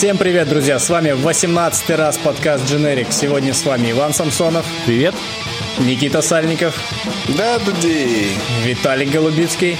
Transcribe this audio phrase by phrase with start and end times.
[0.00, 0.78] Всем привет, друзья!
[0.78, 3.08] С вами в 18 раз подкаст Generic.
[3.10, 4.64] Сегодня с вами Иван Самсонов.
[4.86, 5.14] Привет.
[5.78, 6.74] Никита Сальников.
[7.36, 8.30] Да, Дуди.
[8.64, 9.76] Виталик Голубицкий.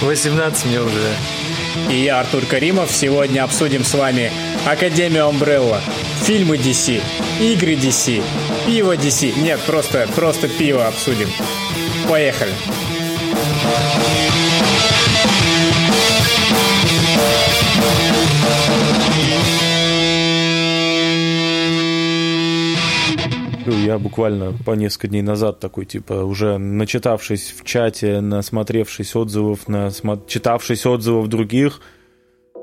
[0.00, 1.16] 18 мне уже.
[1.90, 2.92] И я, Артур Каримов.
[2.92, 4.30] Сегодня обсудим с вами
[4.64, 5.80] Академию Umbrella,
[6.22, 7.02] фильмы DC,
[7.40, 8.22] игры DC,
[8.68, 9.40] пиво DC.
[9.40, 11.28] Нет, просто, просто пиво обсудим.
[12.08, 12.52] Поехали.
[23.66, 29.60] Я буквально по несколько дней назад такой, типа, уже начитавшись в чате, насмотревшись отзывов,
[30.26, 31.80] читавшись отзывов других,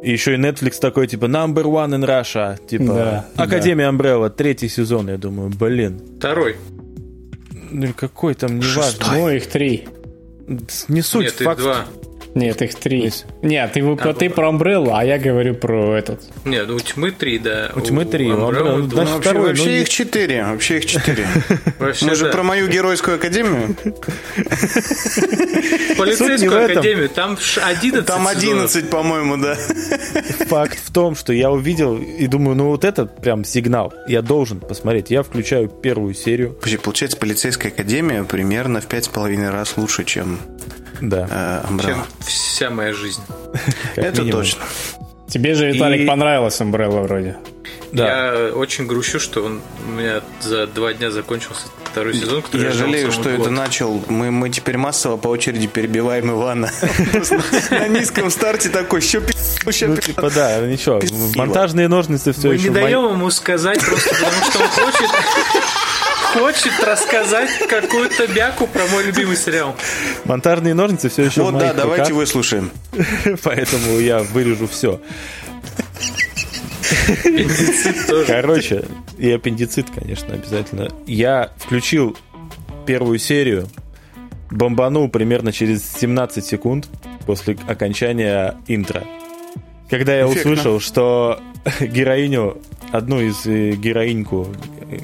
[0.02, 3.98] и еще и Netflix такой, типа, number one in Russia, типа, да, Академия да.
[3.98, 6.02] Umbrella, третий сезон, я думаю, блин.
[6.18, 6.56] Второй.
[7.70, 9.06] Ну, какой там, неважно.
[9.14, 9.88] Ну, их три.
[10.88, 11.62] Не суть, Нет, факт.
[11.62, 11.86] два.
[12.34, 13.02] Нет, их три.
[13.02, 13.26] Есть.
[13.42, 16.22] Нет, ты, а, ты про Umbrella, а я говорю про этот.
[16.46, 17.72] Нет, ну, у тьмы три, да.
[17.76, 18.28] У тьмы три.
[18.28, 20.46] Ну, вообще, второй, вообще ну, их четыре.
[20.46, 21.28] Вообще их четыре.
[21.80, 23.76] Мы же про мою геройскую академию.
[25.98, 27.10] Полицейскую академию.
[27.10, 29.56] Там 11 Там 11, по-моему, да.
[30.48, 33.94] Факт в том, что я увидел и думаю, ну вот это прям сигнал.
[34.08, 35.12] Я должен посмотреть.
[35.12, 36.58] Я включаю первую серию.
[36.84, 40.40] Получается, полицейская академия примерно в пять с половиной раз лучше, чем
[41.02, 41.64] да.
[41.70, 41.86] Umbrella.
[41.86, 43.22] Чем вся моя жизнь.
[43.96, 44.62] Это точно.
[45.28, 46.06] Тебе же, Виталик, и...
[46.06, 47.38] понравилась Umbrella вроде.
[47.92, 48.34] Да.
[48.34, 52.72] Я очень грущу, что он у меня за два дня закончился второй сезон, который я
[52.72, 53.42] жалею, что год.
[53.42, 54.02] это начал.
[54.08, 56.72] Мы, мы теперь массово по очереди перебиваем Ивана.
[57.70, 59.22] На низком старте такой, что
[59.88, 61.02] Ну, типа, да, ничего.
[61.36, 62.70] Монтажные ножницы все еще...
[62.70, 65.10] Мы не даем ему сказать просто потому, что он хочет
[66.34, 69.76] хочет рассказать какую-то бяку про мой любимый сериал.
[70.26, 72.72] Монтажные ножницы все еще Вот да, давайте выслушаем.
[73.44, 75.02] Поэтому я вырежу все.
[77.08, 78.26] Аппендицит тоже.
[78.26, 78.86] Короче,
[79.18, 80.90] и аппендицит, конечно, обязательно.
[81.06, 82.18] Я включил
[82.86, 83.68] первую серию,
[84.50, 86.88] бомбанул примерно через 17 секунд
[87.26, 89.04] после окончания интро.
[89.90, 90.52] Когда я Эффектно.
[90.52, 91.42] услышал, что
[91.82, 92.58] героиню,
[92.92, 94.48] одну из э, героиньку,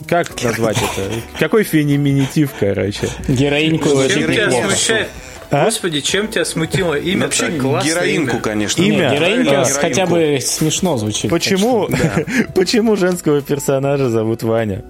[0.08, 1.12] как назвать это?
[1.40, 3.10] Какой феминитив, короче?
[3.28, 5.08] Героиньку неплохо.
[5.50, 5.66] А?
[5.66, 7.24] Господи, чем тебя смутило имя?
[7.24, 8.42] Вообще героинку, имя.
[8.42, 8.82] конечно.
[8.82, 8.98] Имя.
[8.98, 9.64] Нет, героинка да.
[9.66, 11.32] хотя бы смешно звучит.
[11.32, 12.18] Почему, да.
[12.56, 14.84] почему женского персонажа зовут Ваня?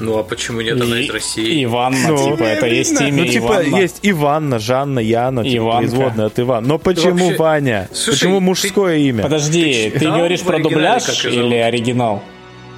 [0.00, 1.62] Ну а почему нет, она из России?
[1.64, 3.76] Иванна, ну, типа, это есть имя Ну, типа, Иванна.
[3.76, 6.64] есть Иванна, Жанна, Яна, типа, производная от Иван.
[6.64, 7.38] Но почему вообще...
[7.38, 7.88] Ваня?
[7.92, 9.02] Слушай, почему мужское ты...
[9.02, 9.22] имя?
[9.22, 12.24] Подожди, ты, ты говоришь про дубляж или оригинал?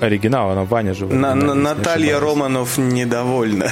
[0.00, 1.06] Оригинал, она Ваня же.
[1.06, 3.70] На, на, Наталья Романов недовольна.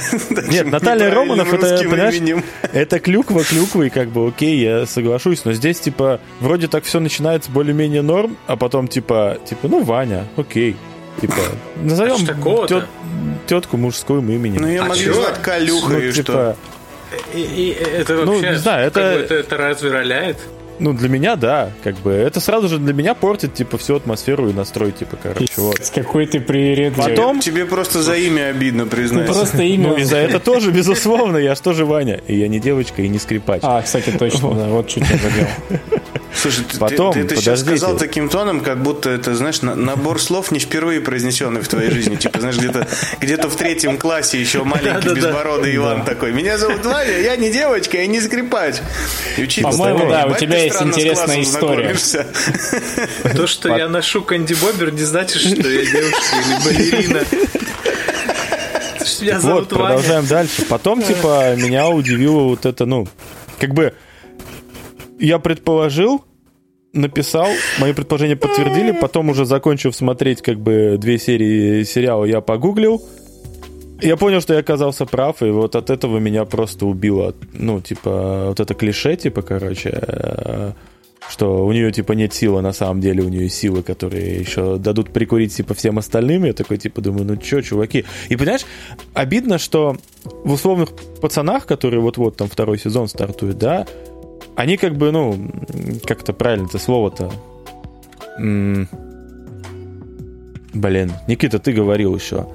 [0.49, 2.43] Нет, Наталья Романов это, понимаешь,
[2.73, 7.51] это клюква клюквы, как бы, окей, я соглашусь, но здесь, типа, вроде так все начинается
[7.51, 10.75] более-менее норм, а потом, типа, типа, ну, Ваня, окей.
[11.21, 11.35] Типа,
[11.77, 12.85] назовем а тет,
[13.47, 14.61] тетку мужским именем.
[14.61, 16.57] Ну, я а могу звать Калюха ну, и типа, что?
[17.33, 18.99] И, и, это вообще, ну, не знаю, это...
[18.99, 20.37] это, это разве роляет?
[20.79, 22.11] Ну, для меня, да, как бы.
[22.11, 25.83] Это сразу же для меня портит, типа, всю атмосферу и настрой, типа, короче, вот.
[25.83, 27.09] С какой ты привередливый.
[27.09, 27.39] Потом...
[27.39, 29.31] Тебе просто за имя обидно, признайся.
[29.31, 29.89] Ну, просто имя.
[29.89, 32.21] Ну, и за это тоже, безусловно, я же тоже Ваня.
[32.27, 33.61] И я не девочка, и не скрипач.
[33.63, 35.47] А, кстати, точно, да, вот чуть не задел.
[36.41, 40.51] Слушай, Потом, ты, ты, ты сейчас сказал таким тоном, как будто это, знаешь, набор слов
[40.51, 42.15] не впервые произнесенный в твоей жизни.
[42.15, 42.87] Типа, знаешь, где-то
[43.19, 46.31] где в третьем классе еще маленький безбородый Иван такой.
[46.31, 48.75] Меня зовут Ваня, я не девочка, я не скрипач.
[49.61, 51.95] По-моему, да, у тебя есть интересная история.
[53.35, 57.21] То, что я ношу Канди Бобер, не значит, что я девушка или балерина.
[59.39, 60.65] Вот, продолжаем дальше.
[60.65, 63.07] Потом, типа, меня удивило вот это, ну,
[63.59, 63.93] как бы
[65.19, 66.23] я предположил,
[66.93, 67.47] написал,
[67.79, 73.01] мои предположения подтвердили, потом уже закончив смотреть как бы две серии сериала, я погуглил,
[74.01, 78.47] я понял, что я оказался прав, и вот от этого меня просто убило, ну, типа,
[78.49, 80.71] вот это клише, типа, короче, э,
[81.29, 85.11] что у нее, типа, нет силы, на самом деле у нее силы, которые еще дадут
[85.11, 86.45] прикурить, типа, всем остальным.
[86.45, 88.05] Я такой, типа, думаю, ну чё, чуваки.
[88.29, 88.65] И, понимаешь,
[89.13, 90.89] обидно, что в условных
[91.21, 93.87] пацанах, которые вот-вот там второй сезон стартуют, да,
[94.55, 95.37] они как бы, ну,
[96.05, 97.31] как-то правильно это слово-то...
[100.73, 102.47] Блин, Никита, ты говорил еще.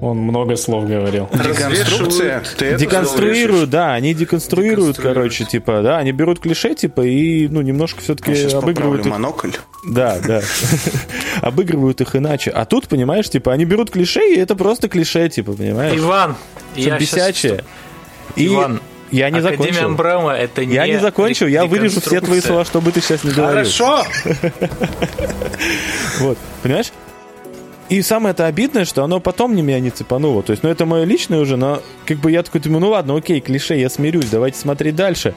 [0.00, 1.28] Он много слов говорил.
[1.32, 2.42] Деконструкция.
[2.76, 8.34] Деконструируют, да, они деконструируют, короче, типа, да, они берут клише, типа, и, ну, немножко все-таки
[8.54, 9.12] обыгрывают их.
[9.12, 9.52] монокль.
[9.88, 10.42] Да, да.
[11.40, 12.50] обыгрывают их иначе.
[12.50, 15.98] А тут, понимаешь, типа, они берут клише, и это просто клише, типа, понимаешь?
[15.98, 16.36] Иван,
[16.74, 17.64] я бесячее.
[18.34, 18.48] И...
[18.48, 18.80] Иван,
[19.10, 19.86] Я не Академия закончил.
[19.86, 23.30] Амбрама это не Я не закончил, я вырежу все твои слова, чтобы ты сейчас не
[23.30, 23.64] говорил.
[23.64, 24.04] Хорошо!
[26.20, 26.92] Вот, понимаешь?
[27.88, 30.42] И самое это обидное, что оно потом не меня не цепануло.
[30.42, 33.16] То есть, ну, это мое личное уже, но как бы я такой думаю, ну ладно,
[33.16, 35.34] окей, клише, я смирюсь, давайте смотреть дальше.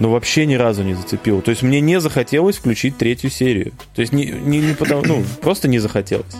[0.00, 1.40] Но вообще ни разу не зацепило.
[1.42, 3.72] То есть мне не захотелось включить третью серию.
[3.94, 6.36] То есть не, не, не потому, ну, просто не захотелось.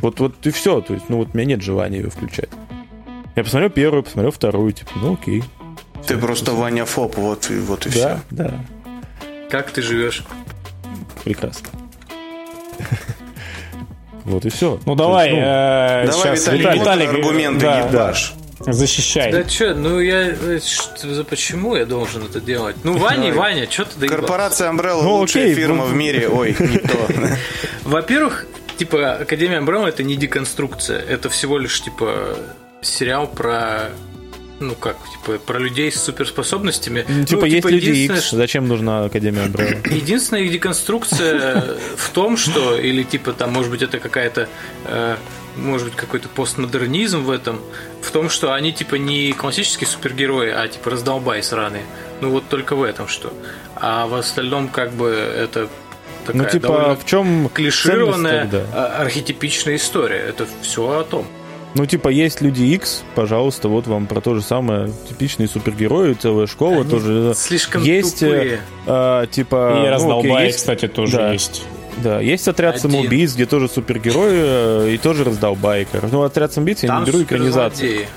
[0.00, 0.80] Вот, вот и все.
[0.80, 2.50] То есть, ну вот у меня нет желания ее включать.
[3.34, 5.42] Я посмотрел первую, посмотрел вторую, типа, ну окей.
[6.06, 8.20] Ты все, просто Ваня Фоп, вот, и, вот и да, все.
[8.30, 8.60] Да,
[9.50, 10.24] Как ты живешь?
[11.24, 11.68] Прекрасно.
[14.24, 14.78] Вот и все.
[14.86, 18.34] Ну давай, ну, э, давай, сейчас Виталий, Виталий, аргументы да, ебашь.
[18.60, 19.32] Защищай.
[19.32, 20.28] Да что, ну я...
[20.28, 22.76] э, Что, почему я должен это делать?
[22.84, 24.20] Ну, Ваня, Ваня, что ты доебался?
[24.20, 26.28] Корпорация Umbrella ну, лучшая окей, фирма ну, в мире.
[26.32, 26.96] Ой, не то.
[27.82, 28.46] Во-первых,
[28.76, 31.00] типа, Академия Umbrella это не деконструкция.
[31.00, 32.36] Это всего лишь, типа,
[32.82, 33.90] сериал про
[34.62, 37.04] ну как, типа, про людей с суперспособностями.
[37.08, 39.88] Ну, типа, ну, есть типа, люди X, зачем нужна Академия Umbrella?
[39.94, 41.64] Единственная их деконструкция
[41.96, 44.48] в том, что, или типа там, может быть, это какая-то,
[44.86, 45.16] э,
[45.56, 47.60] может быть, какой-то постмодернизм в этом,
[48.00, 51.84] в том, что они типа не классические супергерои, а типа раздолбай сраные.
[52.20, 53.32] Ну вот только в этом что.
[53.74, 55.68] А в остальном как бы это
[56.24, 60.18] такая Ну, типа, в чем клишированная а- архетипичная история.
[60.18, 61.26] Это все о том.
[61.74, 64.92] Ну, типа, есть люди X, пожалуйста, вот вам про то же самое.
[65.08, 67.32] Типичные супергерои, целая школа Они тоже.
[67.34, 68.60] слишком есть, тупые.
[68.86, 69.56] э, типа...
[69.56, 71.32] И ну, окей, раздолбай, есть- кстати, тоже да.
[71.32, 71.64] есть.
[71.98, 72.90] Да, есть отряд Один.
[72.90, 75.86] самоубийц, где тоже супергерои э, и тоже раздолбай.
[76.10, 77.88] Ну, отряд самоубийц я не беру экранизацию.
[77.90, 78.08] суперзлодеи.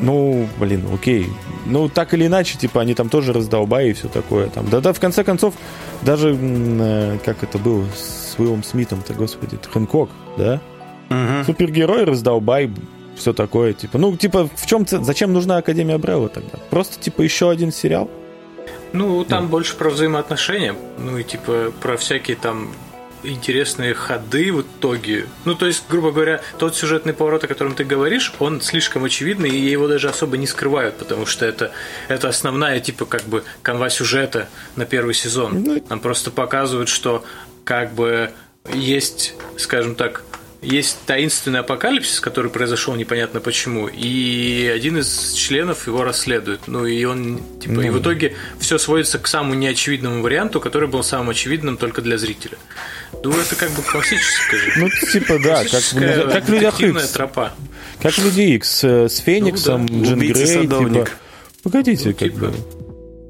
[0.00, 1.26] Ну, блин, окей.
[1.66, 4.48] Ну, так или иначе, типа, они там тоже раздолбай и все такое.
[4.48, 4.68] Там.
[4.70, 5.54] Да-да, в конце концов,
[6.02, 10.08] даже, э, как это было с Уиллом Смитом-то, господи, Хэнкок,
[10.38, 10.60] да?
[11.10, 11.44] Мгм.
[11.44, 12.70] Супергерой, раздолбай,
[13.16, 13.98] все такое, типа.
[13.98, 16.58] Ну, типа, в чем зачем нужна Академия Брелла тогда?
[16.70, 18.10] Просто, типа, еще один сериал?
[18.92, 22.72] Ну, там больше про взаимоотношения, ну и типа про всякие там
[23.22, 25.26] интересные ходы в итоге.
[25.44, 29.50] Ну, то есть, грубо говоря, тот сюжетный поворот, о котором ты говоришь, он слишком очевидный,
[29.50, 31.70] и его даже особо не скрывают, потому что это,
[32.08, 35.62] это основная, типа, как бы, канва сюжета на первый сезон.
[35.62, 37.24] Ну, Нам просто показывают, что
[37.64, 38.30] как бы
[38.72, 40.24] есть, скажем так,
[40.62, 46.60] есть таинственный апокалипсис, который произошел непонятно почему, и один из членов его расследует.
[46.66, 51.02] Ну и он, типа, и в итоге все сводится к самому неочевидному варианту, который был
[51.02, 52.58] самым очевидным только для зрителя.
[53.24, 54.72] Ну, это как бы классическая же.
[54.76, 55.82] Ну, типа, да, как,
[56.32, 57.12] как в Людях детективная Икс.
[57.12, 57.52] тропа.
[58.02, 61.08] Как в Люди Икс э, с Фениксом, Ну Джин Грей, типа.
[61.62, 62.38] Погодите, Ну, как типа.
[62.38, 62.54] бы.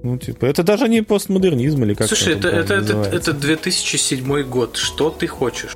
[0.03, 4.77] Ну, типа, это даже не постмодернизм или как Слушай, это, это, это, это 2007 год.
[4.77, 5.73] Что ты хочешь?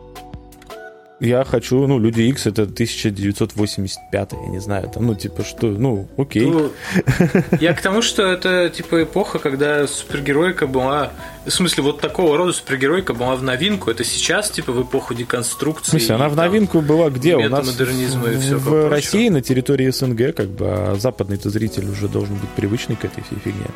[1.20, 6.08] Я хочу, ну, Люди Икс это 1985, я не знаю, там, ну, типа, что, ну,
[6.16, 6.44] окей.
[6.44, 6.72] Ну,
[7.60, 11.12] я к тому, что это типа эпоха, когда супергеройка была.
[11.46, 13.90] В смысле, вот такого рода супергеройка была в новинку.
[13.90, 15.86] Это сейчас, типа, в эпоху деконструкции.
[15.86, 17.36] В смысле, она в там- новинку была где?
[17.36, 18.88] У нас метамодернизма и в, всё в.
[18.88, 23.22] России на территории СНГ, как бы, а западный-то зритель уже должен быть привычный к этой
[23.22, 23.66] всей фигне.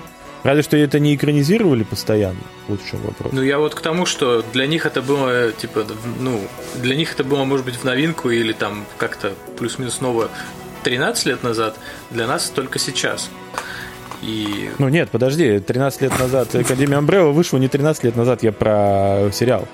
[0.49, 2.41] Разве что это не экранизировали постоянно.
[2.69, 3.33] Вот в чем вопрос.
[3.35, 5.85] Ну, я вот к тому, что для них это было, типа,
[6.21, 6.41] ну,
[6.81, 10.29] для них это было, может быть, в новинку или там как-то плюс-минус новое
[10.85, 11.77] 13 лет назад.
[12.11, 13.29] Для нас только сейчас.
[14.23, 18.51] И Ну нет, подожди, 13 лет назад Академия Umbrella вышла не 13 лет назад, я
[18.51, 19.69] про сериал.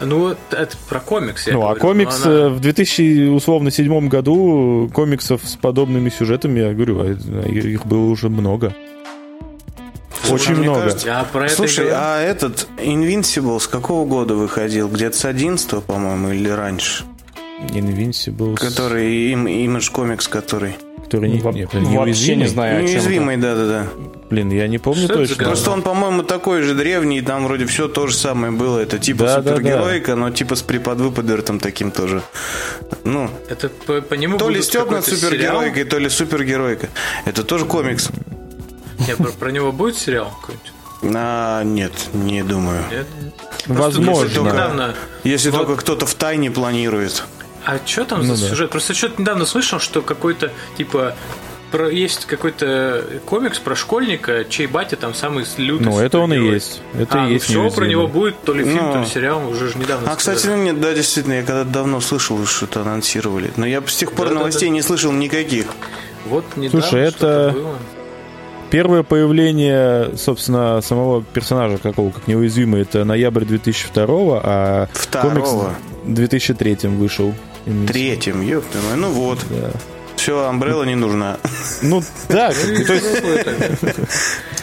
[0.00, 1.46] Ну, это про комикс.
[1.46, 5.54] Я ну, а говорю, но комикс она- э, в 2000, условно, седьмом году комиксов с
[5.54, 8.74] подобными сюжетами, я говорю, а их было уже много.
[10.30, 10.80] Очень Мне много.
[10.82, 11.96] кажется, Я про это и Слушай, говорю.
[11.98, 14.88] а этот Invincible с какого года выходил?
[14.88, 17.04] Где-то с 11 по-моему, или раньше?
[17.70, 20.76] Invincible, Который, им, Image Comics, который.
[21.04, 22.42] который не, Во- не, Вообще неуязвимый.
[22.44, 23.86] не знаю, о чем Неуязвимый, да-да-да.
[24.30, 25.44] Блин, я не помню Что это точно.
[25.46, 28.78] Просто он, по-моему, такой же древний, и там вроде все то же самое было.
[28.78, 32.22] Это типа Да, да, супергероика, но типа с преподвыподвертом таким тоже.
[33.04, 36.88] Ну, Это по, по нему то ли над какой-то супергеройкой, то ли супергеройка.
[37.24, 38.10] Это тоже комикс.
[39.06, 40.72] Нет, про, про него будет сериал какой-нибудь?
[41.16, 42.82] А, нет, не думаю.
[42.90, 43.06] Нет?
[43.66, 44.12] Возможно.
[44.22, 44.94] Просто недавно...
[45.24, 45.58] Если Вот.
[45.66, 47.24] только кто-то в тайне планирует.
[47.64, 48.48] А что там Ну за да.
[48.50, 48.70] сюжет?
[48.70, 51.14] Просто что-то недавно слышал, что какой-то, типа,
[51.70, 56.38] про, есть какой-то комикс про школьника, чей батя там самый лютый Ну, это он и
[56.38, 56.80] есть.
[56.98, 57.90] Это а, и есть все про неуязвимый.
[57.90, 58.92] него будет, то ли фильм, Ну.
[58.94, 60.56] то ли сериал, уже же недавно А, кстати, сказали.
[60.58, 63.52] ну нет, да, действительно, я когда-то давно слышал, что-то анонсировали.
[63.56, 64.38] Но я с тех пор Да-да-да.
[64.40, 65.66] новостей не слышал никаких.
[66.24, 67.78] Вот недавно Слушай, это- что-то было.
[68.70, 74.04] Первое появление, собственно, самого персонажа какого, как неуязвимый, это ноябрь 2002,
[74.42, 75.74] а комикс Второго.
[76.04, 77.34] в 2003 вышел.
[77.86, 78.96] Третьим, ёпта мой.
[78.96, 79.38] Ну вот.
[79.50, 79.70] Да.
[80.16, 81.38] Все, Амбрелла не нужна.
[81.80, 82.52] Ну, да.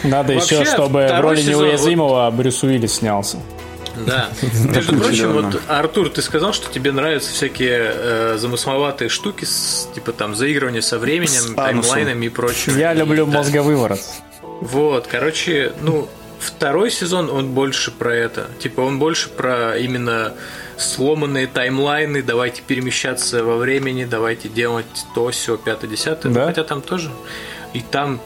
[0.04, 3.38] Надо еще, чтобы в роли неуязвимого Брюс Уиллис снялся.
[4.04, 4.30] Да.
[4.64, 10.12] Между прочим, вот, Артур, ты сказал, что тебе нравятся всякие э, замысловатые штуки, с, типа
[10.12, 12.78] там заигрывание со временем, таймлайнами и прочее.
[12.78, 13.38] Я люблю да.
[13.38, 14.00] мозговыворот.
[14.42, 18.48] Вот, короче, ну, второй сезон, он больше про это.
[18.58, 20.34] Типа, он больше про именно
[20.76, 26.32] сломанные таймлайны, давайте перемещаться во времени, давайте делать то, все, пятое, десятое.
[26.32, 26.46] Да?
[26.46, 27.10] Хотя там тоже.
[27.72, 28.20] И там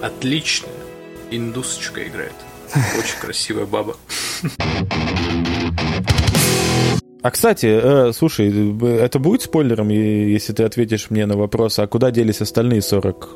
[0.00, 0.68] отлично
[1.30, 2.34] индусочка играет.
[2.98, 3.96] Очень красивая баба.
[7.20, 8.48] А кстати, э, слушай,
[9.00, 13.28] это будет спойлером, если ты ответишь мне на вопрос, а куда делись остальные 40?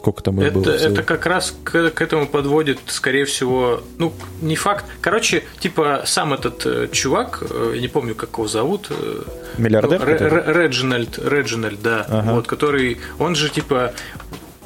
[0.00, 0.70] Сколько там их это, было?
[0.70, 4.86] Это как раз к, к этому подводит, скорее всего, ну, не факт.
[5.02, 8.86] Короче, типа, сам этот э, чувак, э, я не помню, как его зовут.
[8.88, 9.24] Э,
[9.58, 10.00] Миллиардер?
[10.00, 12.06] Ну, Реджинальд, Реджинальд, да.
[12.08, 12.32] Ага.
[12.32, 13.92] Вот, который, он же, типа,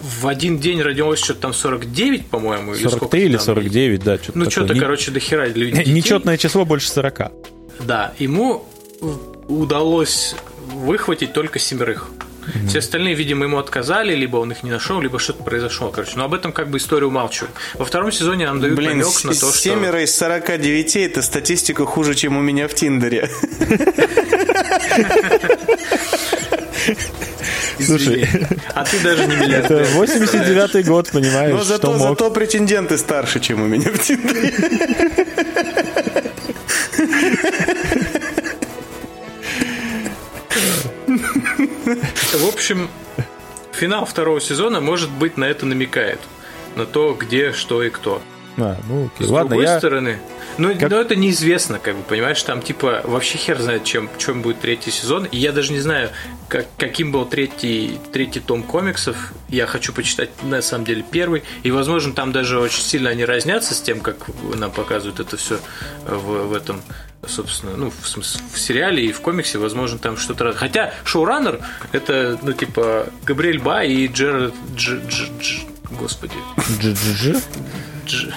[0.04, 4.50] в один день родилось что-то там 49, по-моему, или 43 или 49, да, что-то Ну,
[4.50, 4.80] что-то, Не...
[4.80, 5.86] короче, до хера людей.
[5.86, 7.32] Нечетное число больше 40.
[7.80, 8.66] Да, ему
[9.48, 10.36] удалось
[10.72, 12.10] выхватить только семерых.
[12.44, 12.68] Mm-hmm.
[12.68, 15.90] Все остальные, видимо, ему отказали, либо он их не нашел, либо что-то произошло.
[15.90, 17.54] Короче, но об этом как бы история умалчивает.
[17.72, 19.52] Во втором сезоне нам дают Блин, намек на то, что...
[19.52, 23.30] Семеро из 49 это статистика хуже, чем у меня в Тиндере.
[27.98, 28.28] Слушай,
[28.74, 29.82] а ты даже не миллиардер.
[29.82, 32.08] Это 89-й год, понимаешь, Но зато, что мог.
[32.18, 34.52] зато претенденты старше, чем у меня в Тиндере.
[41.86, 42.90] В общем,
[43.72, 46.20] финал второго сезона, может быть, на это намекает.
[46.76, 48.20] На то, где, что и кто.
[48.56, 49.26] А, ну, окей.
[49.26, 49.78] С Ладно, другой я...
[49.78, 50.18] стороны,
[50.58, 50.90] ну, как...
[50.90, 54.90] но это неизвестно, как бы, понимаешь, там, типа, вообще хер знает, чем, чем будет третий
[54.90, 55.24] сезон.
[55.24, 56.10] И я даже не знаю,
[56.48, 59.32] как, каким был третий, третий том комиксов.
[59.48, 61.42] Я хочу почитать, на самом деле, первый.
[61.62, 64.16] И, возможно, там даже очень сильно они разнятся с тем, как
[64.54, 65.58] нам показывают это все
[66.06, 66.82] в, в этом
[67.26, 70.52] собственно, ну, в, смысле, в сериале и в комиксе, возможно, там что-то...
[70.52, 71.60] Хотя шоураннер
[71.92, 74.54] это, ну, типа, Габриэль Ба и Джерард...
[74.74, 76.34] Дж, дж, дж, господи.
[76.56, 77.42] Дж-дж-дж?
[78.06, 78.28] Дж...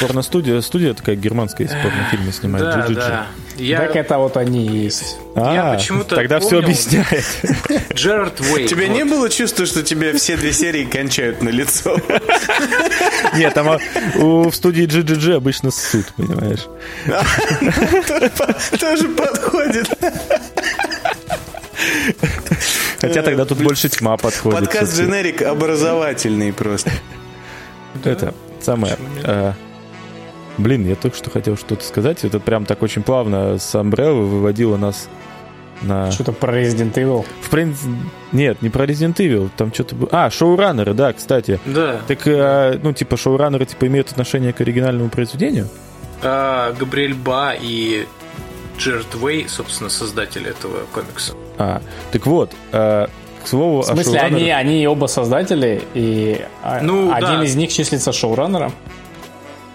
[0.00, 2.64] Порностудия, студия такая германская из порнофильмы снимает.
[2.64, 3.26] Да, да.
[3.56, 3.80] Я...
[3.80, 5.18] Так это вот они и есть.
[5.34, 6.48] А, я почему-то тогда помнил...
[6.48, 7.24] все объясняет.
[7.94, 8.68] Джерард Уэйт.
[8.70, 8.96] Тебе вот.
[8.96, 11.96] не было чувства, что тебе все две серии кончают на лицо?
[13.36, 13.78] Нет, там а,
[14.14, 16.66] в студии GGG обычно суд, понимаешь?
[18.80, 19.88] Тоже подходит.
[23.00, 24.60] Хотя тогда тут больше тьма подходит.
[24.60, 26.90] Подкаст дженерик образовательный просто.
[28.04, 28.96] Это самое...
[29.24, 29.52] Э,
[30.58, 32.24] блин, я только что хотел что-то сказать.
[32.24, 35.08] Это прям так очень плавно с Umbrella выводило нас
[35.82, 36.10] на...
[36.10, 37.24] Что-то про Resident Evil?
[37.42, 37.90] В принципе,
[38.32, 39.50] нет, не про Resident Evil.
[39.56, 40.08] Там что-то было...
[40.12, 41.58] А, шоураннеры, да, кстати.
[41.64, 42.00] Да.
[42.06, 45.68] Так, э, ну, типа, шоураннеры, типа, имеют отношение к оригинальному произведению?
[46.22, 48.06] А, Габриэль Ба и
[48.78, 51.34] Джерд Уэй, собственно, создатели этого комикса.
[51.58, 53.06] А, так вот, э,
[53.42, 57.44] к слову, в смысле, о они, они оба создатели, и а, ну, один да.
[57.44, 58.72] из них числится шоураннером?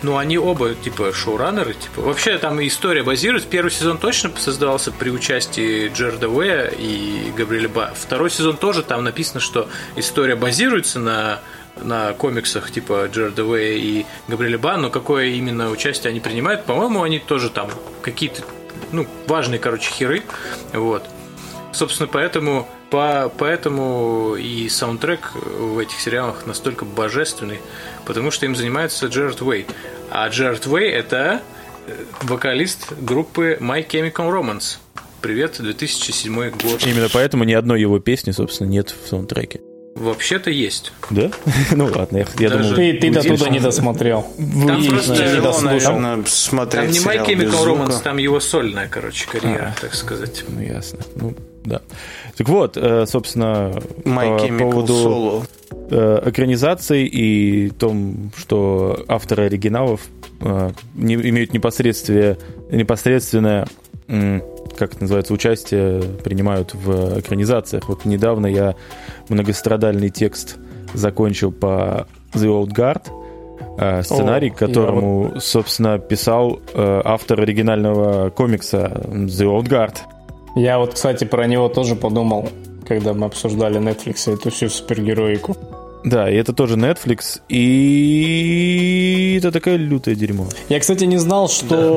[0.01, 2.01] Ну, они оба, типа, шоураннеры, типа.
[2.01, 3.49] Вообще, там история базируется.
[3.49, 7.91] Первый сезон точно создавался при участии Джерда Уэя и Габриэля Ба.
[7.95, 11.39] Второй сезон тоже там написано, что история базируется на
[11.81, 17.03] на комиксах типа Джерда Уэя и Габриэля Ба, но какое именно участие они принимают, по-моему,
[17.03, 17.69] они тоже там
[18.01, 18.43] какие-то,
[18.91, 20.23] ну, важные, короче, херы,
[20.71, 21.03] вот.
[21.73, 27.59] Собственно, поэтому по, поэтому и саундтрек в этих сериалах настолько божественный,
[28.05, 29.65] потому что им занимается Джерард Уэй.
[30.11, 31.41] А Джерард Уэй– это
[31.87, 34.77] э, вокалист группы My Chemical Romance.
[35.21, 36.85] Привет, 2007 год.
[36.85, 39.61] Именно поэтому ни одной его песни, собственно, нет в саундтреке.
[39.95, 40.91] Вообще-то есть.
[41.09, 41.31] Да?
[41.71, 42.75] ну ладно, я, я думал...
[42.75, 44.27] Ты, ты до туда не досмотрел.
[44.37, 45.95] Там и, просто не дослушал.
[45.95, 46.23] Там,
[46.69, 50.43] там не My Chemical Romance, там его сольная, короче, карьера, а, так сказать.
[50.47, 50.99] Ну ясно.
[51.15, 51.33] Ну,
[51.65, 51.81] да.
[52.37, 55.47] Так вот, э, собственно, My по поводу Solo.
[55.89, 60.01] Э, экранизаций и том, что авторы оригиналов
[60.41, 62.37] э, не, имеют непосредственное,
[62.71, 63.67] непосредственное
[64.07, 67.89] как это называется, участие принимают в экранизациях.
[67.89, 68.75] Вот недавно я
[69.29, 70.57] многострадальный текст
[70.93, 75.43] закончил по The Old Guard, сценарий, О, которому, вот...
[75.43, 79.95] собственно, писал автор оригинального комикса The Old Guard.
[80.55, 82.49] Я вот, кстати, про него тоже подумал,
[82.87, 85.57] когда мы обсуждали Netflix и эту всю супергероику.
[86.05, 90.47] Да, и это тоже Netflix, и это такая лютая дерьмо.
[90.69, 91.91] Я, кстати, не знал, что да.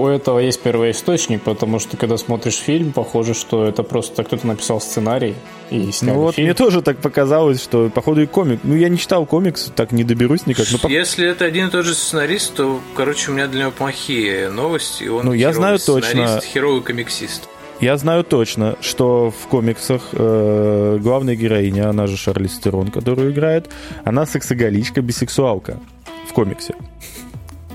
[0.00, 4.80] у этого есть первоисточник, потому что когда смотришь фильм, похоже, что это просто кто-то написал
[4.80, 5.34] сценарий
[5.70, 6.46] и снял Ну вот фильм.
[6.46, 8.60] мне тоже так показалось, что походу и комик.
[8.62, 10.66] Ну я не читал комикс, так не доберусь никак.
[10.82, 14.48] Но Если это один и тот же сценарист, то, короче, у меня для него плохие
[14.48, 15.04] новости.
[15.08, 16.40] Он ну я знаю точно.
[16.40, 17.50] Херовый комиксист.
[17.82, 23.70] Я знаю точно, что в комиксах э, главная героиня, она же Шарли Стерон, которую играет,
[24.04, 25.80] она сексоголичка, бисексуалка
[26.28, 26.76] в комиксе.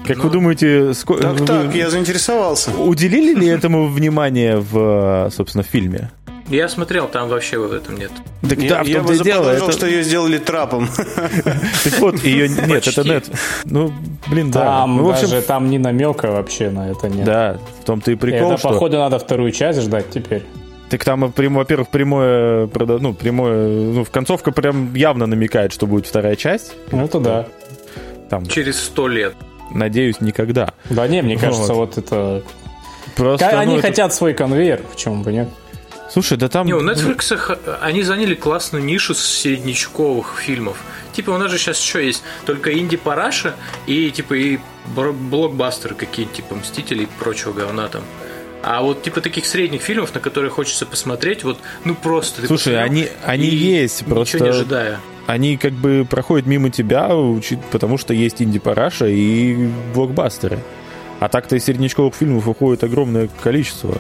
[0.05, 1.23] Как ну, вы думаете, сколько...
[1.23, 2.71] Так, так, я заинтересовался.
[2.71, 6.09] Уделили ли этому внимание в, собственно, в фильме?
[6.49, 8.11] Я смотрел, там вообще в этом нет.
[8.41, 9.71] Так, я, да, в я бы дело, это...
[9.71, 10.87] что ее сделали трапом.
[11.83, 13.25] Так вот, ее нет, это нет.
[13.65, 13.91] Ну,
[14.27, 14.63] блин, да.
[14.63, 17.25] Там ну, в общем, даже там ни намека вообще на это нет.
[17.25, 20.43] Да, в том-то и прикол, Это, походу, надо вторую часть ждать теперь.
[20.89, 26.37] Так там, во-первых, прямое, ну, прямое, ну, в концовка прям явно намекает, что будет вторая
[26.37, 26.73] часть.
[26.91, 27.47] Ну, это да.
[28.29, 28.45] Там.
[28.45, 29.35] Через сто лет.
[29.71, 30.73] Надеюсь, никогда.
[30.89, 32.43] Да не, мне кажется, вот, вот это...
[33.17, 34.15] Просто, Они ну, хотят это...
[34.15, 35.49] свой конвейер, почему бы нет?
[36.09, 36.65] Слушай, да там...
[36.67, 40.77] Не, у Netflix они заняли классную нишу середнячковых фильмов.
[41.13, 43.55] Типа у нас же сейчас еще есть только инди-параша
[43.87, 44.59] и типа и
[44.95, 48.03] блокбастеры какие-то, типа Мстители и прочего говна там.
[48.63, 52.45] А вот типа таких средних фильмов, на которые хочется посмотреть, вот ну просто.
[52.45, 54.37] Слушай, они они есть просто.
[54.37, 54.99] Ничего не ожидая.
[55.25, 57.09] Они как бы проходят мимо тебя,
[57.71, 60.59] потому что есть инди-параша и блокбастеры.
[61.19, 63.97] А так-то из середнячковых фильмов уходит огромное количество.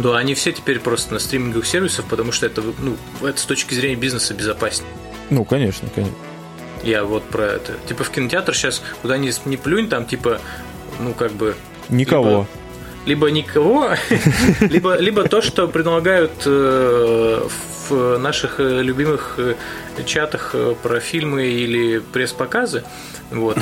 [0.00, 3.74] Да, они все теперь просто на стриминговых сервисах, потому что это, ну, это с точки
[3.74, 4.90] зрения бизнеса безопаснее.
[5.28, 6.16] Ну, конечно, конечно.
[6.82, 7.74] Я вот про это.
[7.86, 10.40] Типа в кинотеатр сейчас куда ни, не плюнь, там типа,
[10.98, 11.54] ну, как бы...
[11.90, 12.46] Никого.
[13.04, 13.90] Либо, либо никого,
[14.60, 17.48] либо, либо то, что предлагают э,
[17.88, 19.54] в наших э, любимых э,
[20.06, 22.84] чатах про фильмы или пресс-показы,
[23.30, 23.58] вот.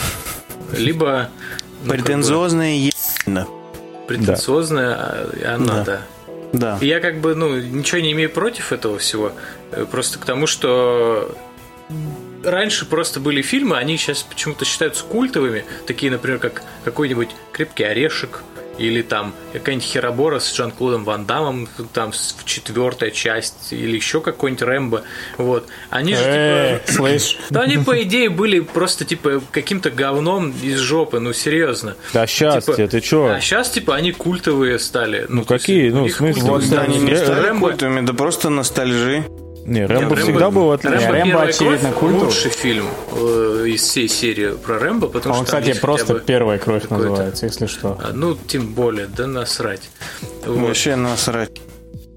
[0.76, 1.30] Либо...
[1.84, 2.92] Ну, Претенциозные
[3.24, 3.46] как бы,
[4.06, 5.54] Претенциозная, да.
[5.54, 5.84] она, да.
[5.84, 6.00] да.
[6.52, 6.78] Да.
[6.80, 9.32] Я как бы, ну, ничего не имею против этого всего.
[9.72, 11.36] Э, просто к тому, что
[12.44, 18.42] раньше просто были фильмы, они сейчас почему-то считаются культовыми, такие, например, как какой-нибудь «Крепкий орешек»,
[18.78, 22.12] или там какая-нибудь Херабора с Жан-Клодом Ван Дамом, там
[22.44, 25.02] четвертая часть, или еще какой-нибудь Рэмбо.
[25.36, 25.68] Вот.
[25.90, 26.92] Они же, э, типа...
[26.92, 27.38] Слышь.
[27.50, 31.96] Да они, по идее, были просто, типа, каким-то говном из жопы, ну, серьезно.
[32.12, 33.26] Да сейчас типа, ты чё?
[33.26, 35.26] А сейчас, типа, они культовые стали.
[35.28, 35.90] Ну, ну какие?
[35.90, 36.42] Ну, в смысле?
[36.42, 39.24] Вот, они не стали культовыми, да просто ностальжи.
[39.68, 40.98] Не, Рэмбо Нет, всегда был отличный.
[40.98, 42.26] Рэмбо, Рэмбо очевидно, культовый.
[42.26, 45.56] Лучший фильм э, из всей серии про Рэмбо, потому Он, что...
[45.56, 47.98] Он, кстати, просто «Первая кровь» называется, если что.
[48.02, 49.90] А, ну, тем более, да насрать.
[50.46, 50.56] Вот.
[50.56, 51.50] Вообще насрать.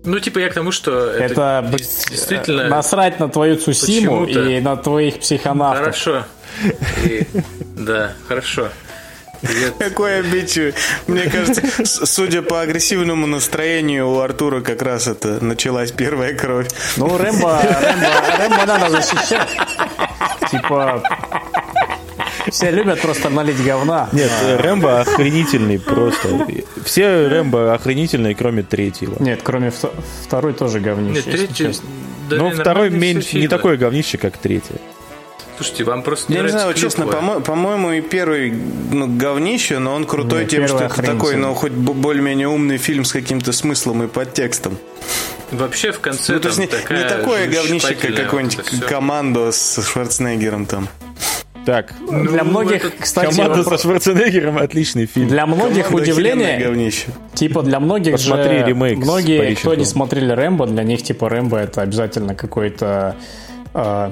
[0.06, 2.70] Ну, типа, я к тому, что это, это действительно...
[2.70, 5.80] Насрать на твою Цусиму и на твоих психонавтов.
[5.80, 6.26] Хорошо.
[7.06, 7.28] И,
[7.76, 8.70] да, хорошо.
[9.80, 10.74] Какой обидчивый.
[11.08, 11.62] Мне кажется,
[12.06, 16.68] судя по агрессивному настроению у Артура как раз это началась первая кровь.
[16.98, 19.50] Ну, Рэмбо, Рэмбо, Рэмбо надо защищать.
[20.50, 21.02] Типа,
[22.50, 24.10] все любят просто налить говна.
[24.12, 26.48] Нет, Рэмбо охренительный просто.
[26.84, 29.16] Все Рэмбо охренительные, кроме третьего.
[29.20, 29.72] Нет, кроме
[30.24, 31.24] второй тоже говнище.
[31.26, 31.80] Нет, третий...
[32.30, 34.76] Ну, второй меньше, не такое говнище, как третий.
[35.62, 38.52] Слушайте, вам просто не Я не знаю, честно, по-моему, и первый
[38.92, 43.12] ну, говнище, но он крутой тем, что это такой, ну, хоть более-менее умный фильм с
[43.12, 44.80] каким-то смыслом и подтекстом.
[45.52, 49.86] Вообще в конце ну, то есть не, не такое говнище, как какой-нибудь вот командо с
[49.86, 50.88] Шварценеггером там.
[51.64, 52.96] Так, ну, для многих, это...
[53.00, 53.82] кстати, команда вопрос...
[53.82, 55.28] со Шварценеггером отличный фильм.
[55.28, 56.92] Для многих команда удивление,
[57.36, 61.58] типа для многих Посмотри же, ремейк многие, кто не смотрели Рэмбо, для них типа Рэмбо
[61.58, 63.16] это обязательно какой-то,
[63.76, 64.12] э,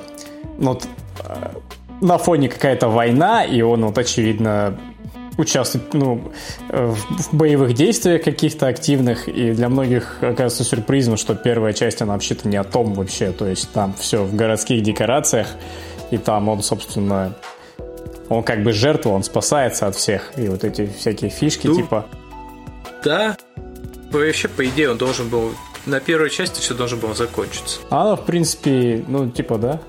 [0.59, 0.79] ну
[2.01, 4.79] на фоне какая-то война, и он вот, очевидно,
[5.37, 6.31] участвует ну,
[6.69, 12.47] в боевых действиях каких-то активных, и для многих оказывается сюрпризом, что первая часть, она вообще-то
[12.47, 15.47] не о том вообще, то есть там все в городских декорациях,
[16.11, 17.35] и там он, собственно,
[18.27, 22.05] он как бы жертва, он спасается от всех, и вот эти всякие фишки ну, типа...
[23.03, 23.37] Да,
[24.11, 25.51] вообще, по идее, он должен был
[25.85, 27.79] на первой части все должно было закончиться.
[27.89, 29.79] А, в принципе, ну, типа, да.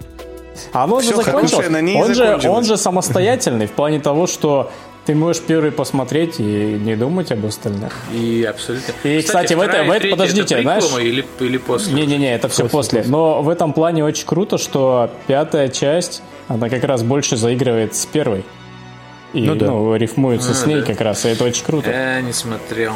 [0.72, 1.66] А оно Все же закончилось.
[1.96, 4.70] Он же, он же самостоятельный в плане того, что
[5.06, 7.92] ты можешь первый посмотреть и не думать об остальных.
[8.12, 8.92] И абсолютно.
[9.02, 10.84] И, кстати, кстати в, это, в это, подождите, это знаешь?
[11.00, 11.94] Или, или после?
[11.94, 13.00] Не-не-не, это все после.
[13.00, 13.10] после.
[13.10, 18.06] Но в этом плане очень круто, что пятая часть, она как раз больше заигрывает с
[18.06, 18.44] первой.
[19.32, 19.66] И ну, да.
[19.66, 20.86] ну, рифмуется а, с ней да.
[20.86, 21.88] как раз, и это очень круто.
[21.88, 22.94] Я не смотрел.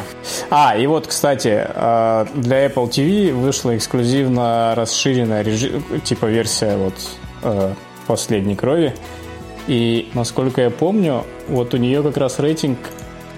[0.49, 5.45] А, и вот, кстати, а, для Apple TV вышла эксклюзивно расширенная
[6.03, 6.93] типа версия вот
[7.45, 7.73] Э,
[8.07, 8.93] «Последней крови».
[9.67, 12.77] И, насколько я помню, вот у нее как раз рейтинг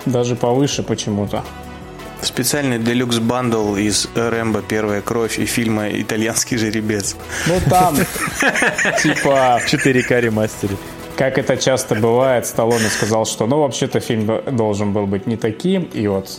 [0.06, 1.44] даже повыше почему-то.
[2.22, 7.16] Специальный делюкс бандл из Рэмбо «Первая кровь» и фильма «Итальянский жеребец».
[7.48, 7.96] Ну там,
[9.04, 9.62] типа...
[9.66, 10.78] 4К ремастере.
[11.18, 15.84] Как это часто бывает, Сталлоне сказал, что ну вообще-то фильм должен был быть не таким,
[15.84, 16.30] и вот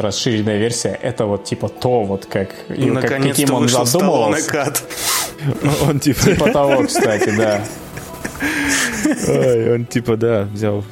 [0.00, 4.50] расширенная версия это вот типа то вот как, и как каким он задумывался.
[4.50, 4.82] Кат.
[5.88, 6.20] Он типа...
[6.20, 7.64] Типа того, кстати, да.
[9.26, 10.84] Ой, он типа, да, взял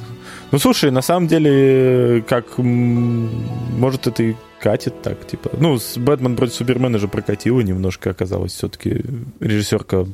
[0.51, 2.57] ну, слушай, на самом деле, как...
[2.57, 5.51] Может, это и катит так, типа...
[5.53, 9.03] Ну, с «Бэтмен против Супермена» же прокатило немножко, оказалось, все-таки
[9.39, 10.07] режиссерка...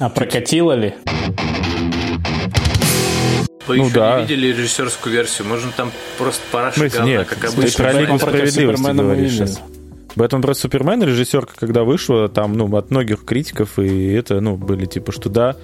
[0.00, 0.94] А прокатила ли?
[3.66, 4.16] Вы ну, еще да.
[4.16, 5.48] не видели режиссерскую версию?
[5.48, 7.70] Можно там просто параша говна, нет, как обычно.
[7.70, 9.60] Ты про Лигу справедливости говоришь сейчас.
[10.16, 14.86] Бэтмен против Супермена режиссерка, когда вышла, там, ну, от многих критиков, и это, ну, были
[14.86, 15.56] типа, что да,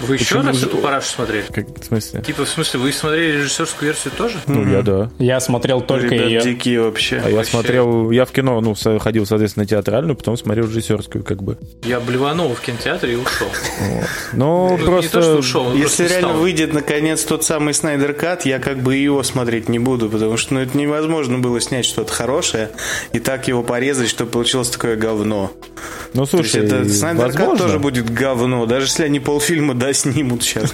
[0.00, 1.44] вы еще раз эту парашу смотрели?
[1.52, 2.22] Как, в смысле?
[2.22, 4.38] Типа, в смысле, вы смотрели режиссерскую версию тоже?
[4.46, 4.72] Ну, mm-hmm.
[4.72, 5.10] я да.
[5.18, 6.40] Я смотрел только Ребят, ее.
[6.42, 7.16] дикие вообще.
[7.16, 7.36] А вообще.
[7.36, 11.58] я смотрел, я в кино, ну, ходил, соответственно, на театральную, потом смотрел режиссерскую, как бы.
[11.84, 13.48] Я блеванул в кинотеатре и ушел.
[13.80, 14.06] Вот.
[14.32, 15.18] Ну, просто...
[15.18, 18.96] Не то, что ушел, Если реально выйдет, наконец, тот самый Снайдер Кат, я как бы
[18.96, 22.70] его смотреть не буду, потому что, ну, это невозможно было снять что-то хорошее
[23.12, 25.52] и так его порезать, чтобы получилось такое говно.
[26.14, 30.72] Ну, слушай, это Снайдер Кат тоже будет говно, даже если они полфильма, да, снимут сейчас.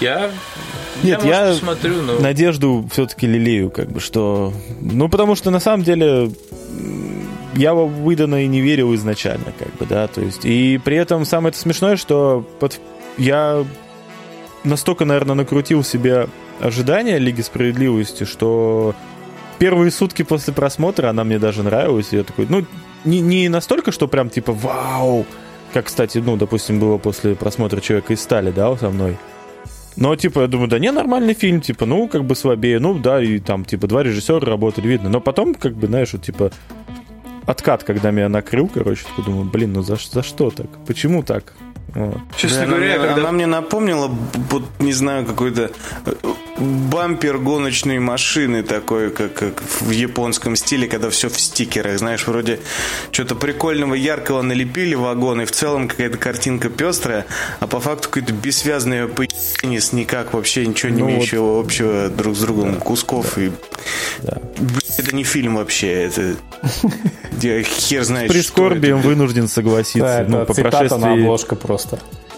[0.00, 0.30] Я
[1.02, 2.18] нет, я, я смотрю, но...
[2.18, 4.52] надежду все-таки лелею, как бы, что...
[4.80, 6.30] Ну, потому что, на самом деле,
[7.54, 10.44] я в Уидона и не верил изначально, как бы, да, то есть...
[10.44, 12.80] И при этом самое это смешное, что под...
[13.18, 13.64] я
[14.64, 16.28] настолько, наверное, накрутил себе
[16.60, 18.94] ожидания Лиги Справедливости, что
[19.58, 22.64] первые сутки после просмотра она мне даже нравилась, и я такой, ну,
[23.04, 25.26] не, не настолько, что прям, типа, вау,
[25.76, 29.18] как, кстати, ну, допустим, было после просмотра «Человека из стали», да, со мной.
[29.96, 33.22] Но, типа, я думаю, да не, нормальный фильм, типа, ну, как бы слабее, ну, да,
[33.22, 35.10] и там, типа, два режиссера работали, видно.
[35.10, 36.50] Но потом, как бы, знаешь, вот, типа,
[37.44, 40.66] откат, когда меня накрыл, короче, подумал, блин, ну за, за что так?
[40.86, 41.52] Почему так?
[41.96, 42.18] Вот.
[42.36, 43.20] Честно да, говоря, она, когда...
[43.22, 44.10] она мне напомнила,
[44.50, 45.70] вот, не знаю, какой-то
[46.04, 46.12] э,
[46.58, 52.60] бампер гоночной машины такой, как, как в японском стиле, когда все в стикерах, знаешь, вроде
[53.12, 57.24] что-то прикольного, яркого налепили вагон, и в целом какая-то картинка пестрая,
[57.60, 61.64] а по факту какой-то бессвязный поединец с никак вообще ничего не ну, имеющего вот...
[61.64, 63.42] общего друг с другом да, кусков да.
[63.42, 63.50] и
[64.22, 64.38] да.
[64.98, 66.36] это не фильм вообще, это
[67.40, 70.26] я хер знает, С прискорбием вынужден согласиться.
[70.28, 70.98] Да, ну, по прошествии...
[70.98, 71.85] на обложка просто.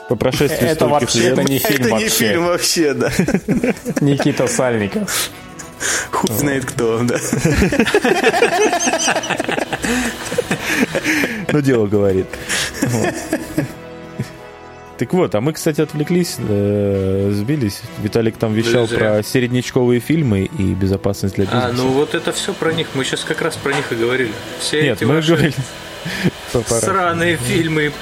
[0.08, 1.38] По прошествии это вообще лет...
[1.38, 2.04] это не фильм это вообще.
[2.04, 3.12] не фильм вообще, да.
[4.00, 5.30] Никита Сальников.
[6.10, 7.16] Хуй знает кто он, да.
[11.52, 12.26] Ну, дело говорит.
[14.98, 17.82] Так вот, а мы, кстати, отвлеклись, э, сбились.
[18.02, 21.68] Виталик там вещал про середнячковые фильмы и безопасность для бизнеса.
[21.68, 22.88] А, ну вот это все про них.
[22.94, 24.32] Мы сейчас как раз про них и говорили.
[24.58, 25.54] Все Нет, эти мы ваши говорили
[26.80, 27.92] сраные фильмы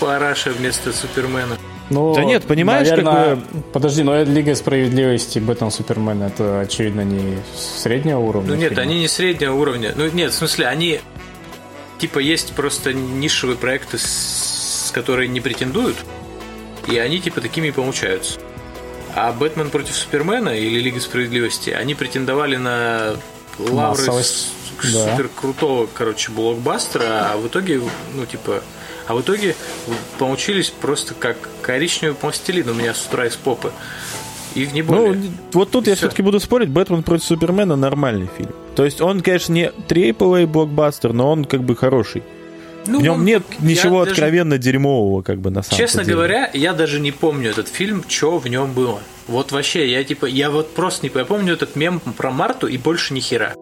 [0.00, 1.58] Параша вместо Супермена.
[1.90, 3.62] Ну, да нет, понимаешь, наверное, как бы...
[3.72, 8.50] Подожди, но Лига Справедливости, Бэтмен Супермен, это, очевидно, не среднего уровня.
[8.50, 8.82] Ну нет, фильма.
[8.82, 9.92] они не среднего уровня.
[9.96, 11.00] Ну нет, в смысле, они...
[11.98, 14.40] Типа есть просто нишевые проекты с
[14.90, 15.96] которые не претендуют,
[16.86, 18.38] и они типа такими и получаются.
[19.14, 23.16] А Бэтмен против Супермена или Лига Справедливости, они претендовали на
[23.58, 24.48] лавры Массовость.
[24.92, 25.10] да.
[25.10, 27.80] супер крутого, короче, блокбастера, а в итоге,
[28.14, 28.62] ну, типа,
[29.10, 29.56] а в итоге
[30.18, 33.72] получились просто как коричневый пластилин у меня с утра из попы.
[34.54, 35.14] Их не более.
[35.14, 36.06] Ну, вот тут и я все.
[36.06, 38.52] все-таки буду спорить, Бэтмен против Супермена нормальный фильм.
[38.76, 42.22] То есть он, конечно, не AAA блокбастер, но он как бы хороший.
[42.86, 46.12] Ну, в нем он, нет ничего откровенно даже, дерьмового, как бы на самом честно деле.
[46.12, 49.00] Честно говоря, я даже не помню этот фильм, что в нем было.
[49.26, 53.12] Вот вообще, я типа, я вот просто не помню этот мем про Марту и больше
[53.12, 53.54] ни хера.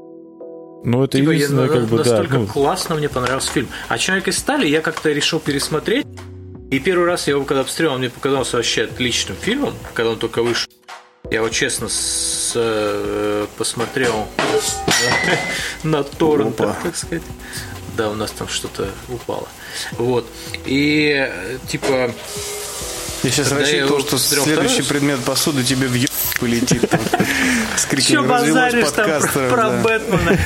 [0.84, 2.38] Ну, это типа, единственное, я, как бы, настолько да.
[2.38, 2.46] Ну...
[2.46, 3.68] классно мне понравился фильм.
[3.88, 6.06] А «Человек из стали» я как-то решил пересмотреть.
[6.70, 10.18] И первый раз я его когда обстрелил, он мне показался вообще отличным фильмом, когда он
[10.18, 10.70] только вышел.
[11.30, 14.28] Я вот честно с, э, посмотрел
[15.82, 17.22] на торрентах, так сказать
[17.98, 19.48] да, у нас там что-то упало.
[19.92, 20.24] Вот.
[20.64, 21.30] И
[21.66, 22.12] типа.
[23.22, 25.96] Я сейчас рассчитывал, что следующий предмет посуды тебе в
[26.38, 26.82] полетит.
[27.76, 30.38] С криком базаришь там про, про Бэтмена?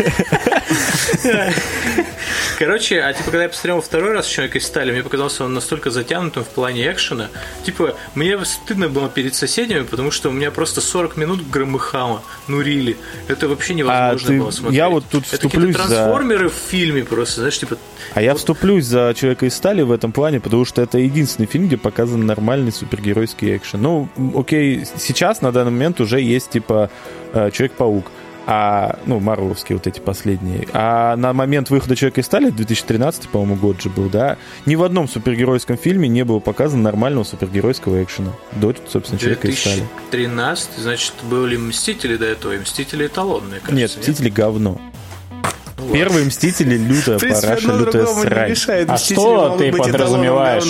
[2.58, 5.90] Короче, а типа, когда я посмотрел второй раз «Человека из стали», мне показался он настолько
[5.90, 7.28] затянутым в плане экшена.
[7.64, 12.22] Типа, мне стыдно было перед соседями, потому что у меня просто 40 минут громыхало.
[12.46, 12.96] Ну, рили.
[13.28, 14.76] Это вообще невозможно а ты, было смотреть.
[14.76, 16.54] Я вот тут Это вступлюсь трансформеры за...
[16.54, 17.78] в фильме просто, знаешь, типа...
[18.14, 21.66] А я вступлюсь за «Человека из стали» в этом плане, потому что это единственный фильм,
[21.66, 22.24] где показан
[22.62, 23.82] нормальный супергеройский экшен.
[23.82, 26.90] Ну, окей, сейчас на данный момент уже есть, типа,
[27.32, 28.06] э, Человек-паук
[28.44, 30.66] а, ну, Марвеловские вот эти последние.
[30.72, 34.82] А на момент выхода Человека из стали, 2013, по-моему, год же был, да, ни в
[34.82, 38.32] одном супергеройском фильме не было показано нормального супергеройского экшена.
[38.52, 39.86] До, собственно, Человека из стали.
[40.10, 43.76] 2013, значит, были Мстители до этого, и Мстители эталонные, кажется.
[43.76, 44.80] Нет, Мстители говно.
[45.92, 48.54] Первые Мстители лютая параша, лютая срань.
[48.88, 50.64] А что ты подразумеваешь?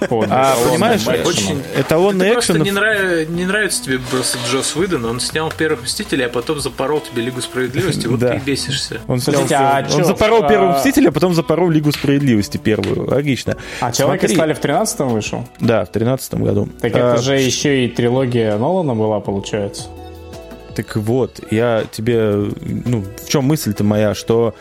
[0.34, 2.62] А, понимаешь, очень эталонный экшен...
[2.62, 7.22] не, не нравится тебе просто Джос Уидон, он снял первых Мстителей, а потом запорол тебе
[7.22, 9.00] Лигу Справедливости, вот ты и бесишься.
[9.06, 13.08] Он, а он запорол первого Мстителя, а потом запорол Лигу Справедливости первую.
[13.08, 13.56] Логично.
[13.80, 15.48] А Человек из стали в 13-м вышел?
[15.60, 16.68] Да, в 13 году.
[16.80, 19.88] Так это а, же еще и трилогия Нолана была, получается.
[20.74, 24.54] Так вот, я тебе, ну, в чем мысль-то моя, что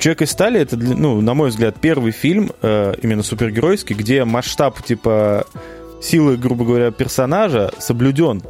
[0.00, 4.82] Человек из стали это, ну, на мой взгляд, первый фильм э, именно супергеройский, где масштаб
[4.82, 5.46] типа
[6.02, 8.42] силы, грубо говоря, персонажа соблюден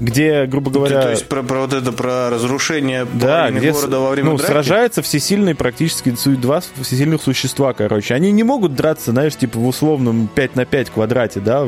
[0.00, 0.96] где, грубо говоря...
[0.96, 4.36] То, то есть про, про вот это, про разрушение да, где города во время ну,
[4.36, 4.50] драки?
[4.50, 8.14] сражаются всесильные практически два всесильных существа, короче.
[8.14, 11.66] Они не могут драться, знаешь, типа в условном 5 на 5 квадрате, да.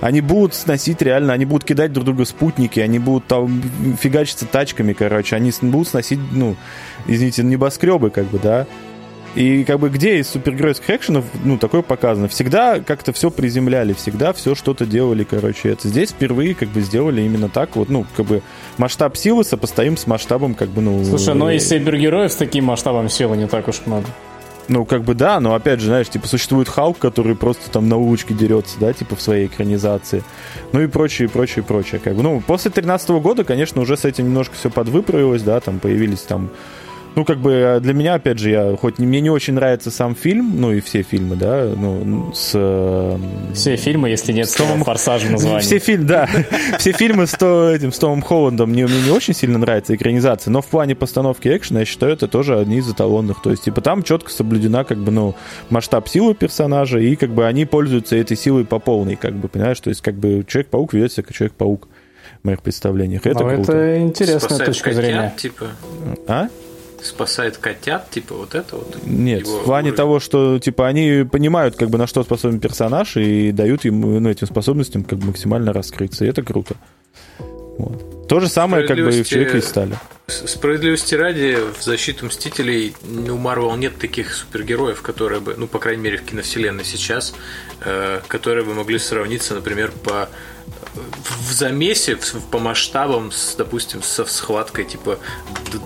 [0.00, 3.62] Они будут сносить реально, они будут кидать друг друга спутники, они будут там
[4.00, 5.36] фигачиться тачками, короче.
[5.36, 6.56] Они будут сносить, ну,
[7.06, 8.66] извините, небоскребы, как бы, да.
[9.34, 12.28] И как бы где из супергеройских экшенов, ну, такое показано?
[12.28, 15.70] Всегда как-то все приземляли, всегда все что-то делали, короче.
[15.70, 18.42] Это здесь впервые как бы сделали именно так вот, ну, как бы
[18.76, 21.02] масштаб силы сопоставим с масштабом как бы, ну...
[21.04, 24.06] Слушай, но и супергероев с таким масштабом силы не так уж много.
[24.68, 27.96] Ну, как бы да, но опять же, знаешь, типа существует Халк, который просто там на
[27.96, 30.22] улочке дерется, да, типа в своей экранизации.
[30.72, 32.00] Ну и прочее, прочее, прочее.
[32.02, 32.22] Как бы.
[32.22, 36.50] Ну, после 13 года, конечно, уже с этим немножко все подвыправилось, да, там появились там
[37.14, 40.14] ну, как бы э, для меня, опять же, я хоть мне не очень нравится сам
[40.14, 42.52] фильм, ну и все фильмы, да, ну, с...
[42.54, 43.18] Э,
[43.54, 45.60] все фильмы, если нет с Томом Форсажа названия.
[45.60, 46.28] Все фильмы, да.
[46.78, 50.62] Все фильмы с, этим, с Томом Холландом мне, мне не очень сильно нравится экранизация, но
[50.62, 53.42] в плане постановки экшена я считаю, это тоже одни из эталонных.
[53.42, 55.34] То есть, типа, там четко соблюдена, как бы, ну,
[55.70, 59.80] масштаб силы персонажа, и, как бы, они пользуются этой силой по полной, как бы, понимаешь?
[59.80, 61.88] То есть, как бы, Человек-паук ведет себя как Человек-паук
[62.42, 63.26] в моих представлениях.
[63.26, 63.72] Это, ну, круто.
[63.72, 65.34] это интересная Спасает точка котят, зрения.
[65.36, 65.66] Типа.
[66.26, 66.48] А?
[67.02, 68.96] Спасает котят, типа вот это вот?
[69.04, 69.96] Нет, в плане уровень.
[69.96, 74.28] того, что типа они понимают, как бы на что способен персонаж и дают ему ну,
[74.28, 76.76] этим способностям как бы максимально раскрыться, и это круто.
[77.78, 78.28] Вот.
[78.28, 79.98] То же самое, как бы и в Человеке из стали.
[80.26, 86.02] Справедливости ради, в защиту Мстителей у Марвел нет таких супергероев, которые бы, ну, по крайней
[86.02, 87.34] мере, в киновселенной сейчас,
[87.84, 90.30] э, которые бы могли сравниться, например, по
[90.94, 92.18] в замесе
[92.50, 95.18] по масштабам, с, допустим, со схваткой типа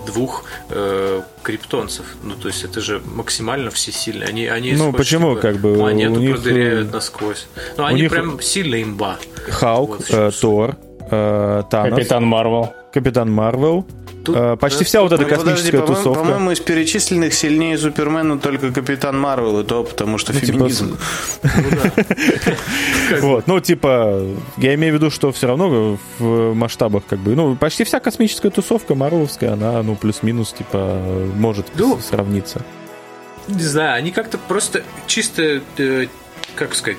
[0.05, 2.05] двух э, криптонцев.
[2.23, 4.27] Ну, то есть это же максимально всесильные.
[4.27, 6.35] Они, они ну, почему, бы, как бы, планету у них...
[6.35, 7.47] продыряют насквозь.
[7.77, 8.11] Ну, они них...
[8.11, 9.17] прям сильно имба.
[9.49, 10.75] Халк, вот, э, Тор,
[11.09, 11.95] э, Танос.
[11.95, 12.73] Капитан Марвел.
[12.93, 13.85] Капитан Марвел.
[14.27, 16.19] Тут, э, Почти вся вот эта ну, космическая подожди, тусовка.
[16.19, 20.97] По-моему, из перечисленных сильнее Супермена только Капитан Марвел, и то потому что ну, типа, феминизм.
[23.21, 24.21] Вот, ну, типа,
[24.57, 28.49] я имею в виду, что все равно в масштабах, как бы, ну, почти вся космическая
[28.49, 30.99] тусовка марвеловская, она, ну, плюс-минус, типа,
[31.35, 32.63] может ну, сравниться.
[33.47, 36.07] Не знаю, они как-то просто чисто, э,
[36.55, 36.97] как сказать,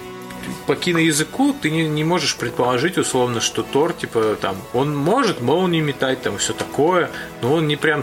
[0.66, 5.80] по киноязыку ты не, не можешь предположить условно, что Тор, типа, там, он может молнии
[5.80, 7.10] метать, там, все такое,
[7.42, 8.02] но он не прям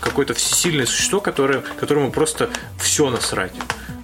[0.00, 3.52] какое-то всесильное существо, которое, которому просто все насрать.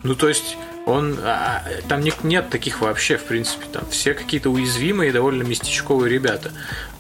[0.03, 0.57] Ну, то есть,
[0.87, 6.11] он а, там нет, нет таких вообще, в принципе, там все какие-то уязвимые, довольно местечковые
[6.11, 6.53] ребята.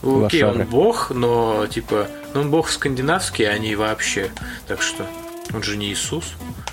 [0.02, 4.30] Окей, он бог, но типа, ну, он бог скандинавский, а не вообще.
[4.66, 5.06] Так что
[5.54, 6.24] он же не Иисус,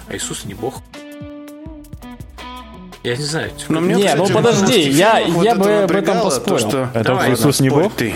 [0.08, 0.82] а Иисус не бог.
[3.04, 3.52] Я не знаю.
[3.68, 6.58] Но мне, не, ну подожди, я, я бы об этом поспорил.
[6.58, 6.89] То, что...
[6.94, 7.94] Это Давай, Иисус не Бог?
[7.96, 8.16] Ты.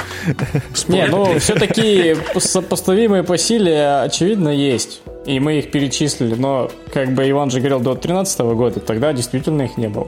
[0.87, 5.01] Не, ну все-таки сопоставимые по силе, очевидно, есть.
[5.25, 9.63] И мы их перечислили, но, как бы Иван же говорил, до 13 года, тогда действительно
[9.63, 10.07] их не было.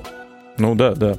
[0.57, 1.17] Ну да, да.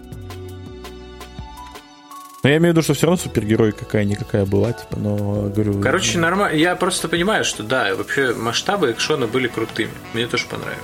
[2.42, 5.16] Но я имею в виду, что все равно супергерой какая-никакая была, типа, но
[5.54, 5.82] говорю...
[5.82, 6.56] Короче, нормально.
[6.56, 9.92] Я просто понимаю, что да, вообще масштабы экшона были крутыми.
[10.14, 10.80] Мне тоже понравилось.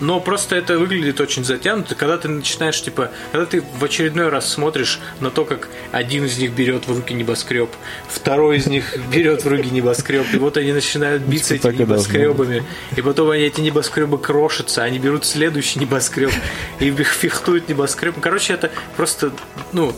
[0.00, 4.50] Но просто это выглядит очень затянуто, когда ты начинаешь, типа, когда ты в очередной раз
[4.50, 7.70] смотришь на то, как один из них берет в руки небоскреб,
[8.08, 11.82] второй из них берет в руки небоскреб, и вот они начинают ну, биться типа этими
[11.82, 12.64] небоскребами,
[12.96, 16.32] и потом они эти небоскребы крошатся, они берут следующий небоскреб
[16.80, 18.16] и их фехтуют небоскреб.
[18.20, 19.32] Короче, это просто,
[19.72, 19.94] ну,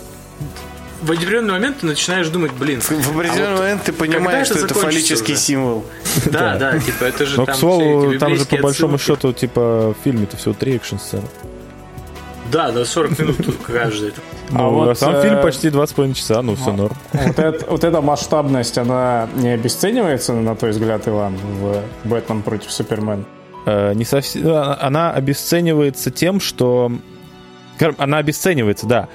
[1.00, 2.80] в определенный момент ты начинаешь думать, блин.
[2.80, 5.42] В определенный а вот момент ты понимаешь, что это фаллический уже?
[5.42, 5.84] символ.
[6.26, 9.94] Да, да, типа это же Но, там к слову, там же по большому счету, типа,
[9.98, 11.24] в фильме-то всего три экшн-сцены.
[12.50, 14.12] Да, до 40 минут каждый.
[14.50, 15.22] Ну, а вот, сам э...
[15.22, 16.96] фильм почти 2,5 часа, ну, все норм.
[17.12, 22.72] Вот, это, вот эта масштабность, она не обесценивается, на твой взгляд, Иван, в «Бэтмен против
[22.72, 23.26] Супермен»?
[23.66, 24.48] Э, не совсем...
[24.48, 26.90] Она обесценивается тем, что...
[27.98, 29.08] Она обесценивается, да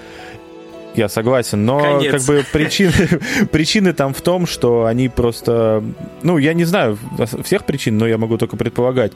[0.95, 2.11] я согласен, но Конец.
[2.11, 2.93] как бы причины,
[3.51, 5.83] причины там в том, что они просто...
[6.21, 6.97] Ну, я не знаю
[7.43, 9.11] всех причин, но я могу только предполагать.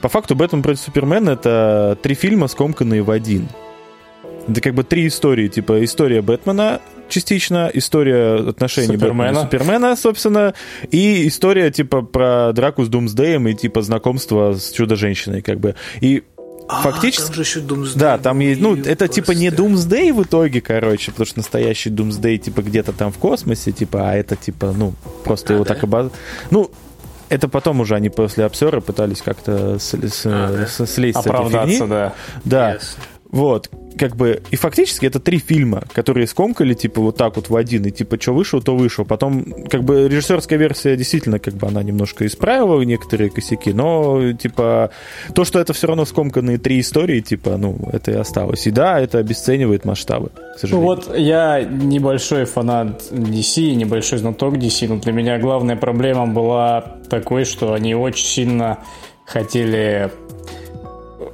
[0.00, 3.48] По факту «Бэтмен против Супермена»— это три фильма, скомканные в один.
[4.48, 5.48] Это как бы три истории.
[5.48, 9.14] Типа история Бэтмена частично, история отношений Супермена.
[9.14, 10.54] Бэтмена Супермена, собственно,
[10.90, 15.74] и история типа про драку с Думсдеем и типа знакомство с Чудо-женщиной, как бы.
[16.00, 16.22] И
[16.68, 17.26] а, фактически...
[17.26, 17.98] там же еще Doomsday.
[17.98, 19.08] Да, там есть, ну, это просто...
[19.08, 23.72] типа не Doomsday в итоге, короче, потому что настоящий Doomsday, типа, где-то там в космосе,
[23.72, 25.74] типа, а это, типа, ну, просто а, его да?
[25.74, 26.12] так обоз...
[26.50, 26.70] Ну,
[27.28, 30.86] это потом уже они после обсера пытались как-то с, с, а, да?
[30.86, 31.88] слезть Оправдаться, с этой фигни.
[31.88, 32.14] да.
[32.44, 32.74] Да.
[32.74, 32.82] Yes.
[33.30, 37.56] Вот, как бы, и фактически это три фильма, которые скомкали, типа, вот так вот в
[37.56, 39.04] один, и типа, что вышло, то вышло.
[39.04, 44.90] Потом, как бы, режиссерская версия действительно, как бы, она немножко исправила некоторые косяки, но, типа,
[45.34, 48.66] то, что это все равно скомканные три истории, типа, ну, это и осталось.
[48.66, 50.88] И да, это обесценивает масштабы, к сожалению.
[50.88, 56.80] Ну вот, я небольшой фанат DC, небольшой знаток DC, но для меня главная проблема была
[57.10, 58.78] такой, что они очень сильно
[59.26, 60.10] хотели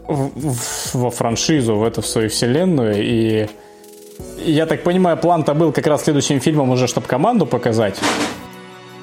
[0.09, 3.03] во франшизу, в эту в свою вселенную.
[3.03, 3.47] И
[4.45, 7.99] я так понимаю, план-то был как раз следующим фильмом уже, чтобы команду показать.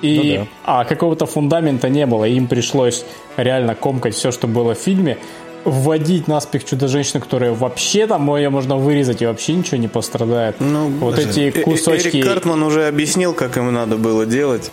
[0.02, 0.82] И, ну, да.
[0.82, 2.26] А какого-то фундамента не было.
[2.26, 3.06] Им пришлось
[3.38, 5.18] реально комкать все, что было в фильме.
[5.64, 10.56] Вводить наспех чудо-женщину, которая вообще там ее можно вырезать и вообще ничего не пострадает.
[10.60, 11.30] Ну, вот даже.
[11.30, 12.18] эти э, кусочки...
[12.18, 14.72] Эрик Картман уже объяснил, как ему надо было делать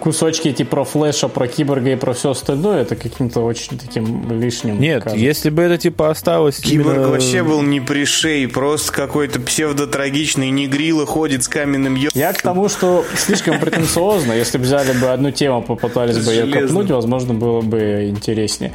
[0.00, 4.80] кусочки эти про Флэша, про Киборга и про все остальное, это каким-то очень таким лишним.
[4.80, 5.24] Нет, кажется.
[5.24, 6.58] если бы это типа осталось...
[6.58, 7.08] Киборг именно...
[7.08, 12.10] вообще был не при шее, просто какой-то псевдотрагичный негрила ходит с каменным ё...
[12.14, 14.32] Я к тому, что слишком претенциозно.
[14.32, 18.72] Если бы взяли бы одну тему, попытались бы ее копнуть, возможно, было бы интереснее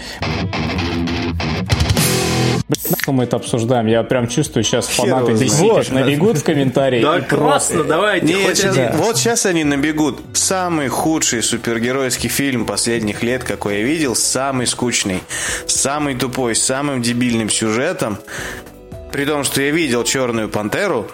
[3.07, 3.87] мы это обсуждаем.
[3.87, 5.89] Я прям чувствую, сейчас фанаты DC вот.
[5.91, 7.01] набегут в комментарии.
[7.01, 8.27] Да, классно, давайте.
[8.27, 8.93] Нет, сейчас, да.
[8.95, 10.19] Вот сейчас они набегут.
[10.33, 15.21] Самый худший супергеройский фильм последних лет, какой я видел, самый скучный,
[15.65, 18.17] самый тупой, с самым дебильным сюжетом.
[19.11, 21.09] При том, что я видел Черную пантеру,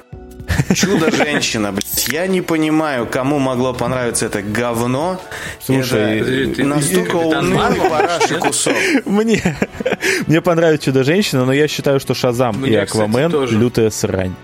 [0.74, 1.74] Чудо-женщина,
[2.08, 2.14] блядь.
[2.14, 5.20] Я не понимаю, кому могло понравиться это говно.
[5.62, 8.74] Слушай, это настолько унылый параши кусок.
[9.06, 9.58] Мне,
[10.28, 14.36] мне понравилась Чудо-женщина, но я считаю, что Шазам и Аквамен лютая срань.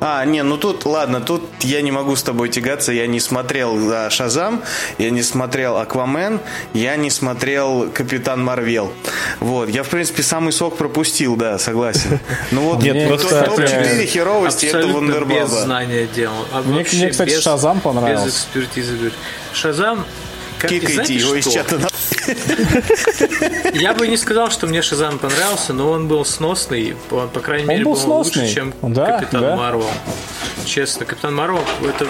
[0.00, 3.76] А, не, ну тут, ладно, тут я не могу с тобой тягаться, я не смотрел
[3.88, 4.62] да, Шазам,
[4.98, 6.40] я не смотрел Аквамен,
[6.72, 8.92] я не смотрел Капитан Марвел.
[9.40, 12.18] Вот, я, в принципе, самый сок пропустил, да, согласен.
[12.50, 15.42] Ну вот, Нет, просто топ-4 херовости это Вундербаба.
[15.42, 16.32] без знания дел.
[16.52, 18.26] А мне, мне, кстати, без, Шазам понравился.
[18.26, 19.12] Без экспертизы.
[19.52, 20.04] Шазам
[20.58, 21.89] как, Кикайте его из чата на...
[23.74, 26.96] Я бы не сказал, что мне Шазам понравился, но он был сносный.
[27.08, 28.42] По, по крайней он мере, был, был сносный.
[28.42, 29.56] лучше, чем да, Капитан да.
[29.56, 29.90] Марвел.
[30.64, 32.06] Честно, Капитан Марвел это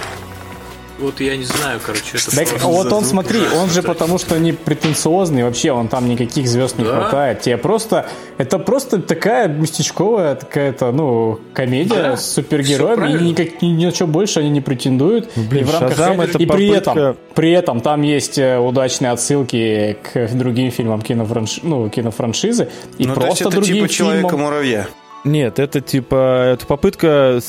[1.01, 2.19] вот я не знаю, короче.
[2.19, 6.47] Это так, вот он, смотри, он же потому что не претенциозный, вообще он там никаких
[6.47, 7.01] звезд не да?
[7.01, 7.41] хватает.
[7.41, 8.09] Тебе просто,
[8.39, 12.17] это просто такая местечковая такая-то, ну, комедия да?
[12.17, 15.31] с супергероями, и никак, ни, ни на что больше они не претендуют.
[15.37, 19.13] Блин, и в рамках Шазам это и при этом, при этом там есть э, удачные
[19.13, 21.61] отсылки к другим фильмам кинофранш...
[21.63, 24.89] ну, кинофраншизы и ну, просто то есть это другим типа Человека-муравья.
[25.25, 27.41] Нет, это типа это попытка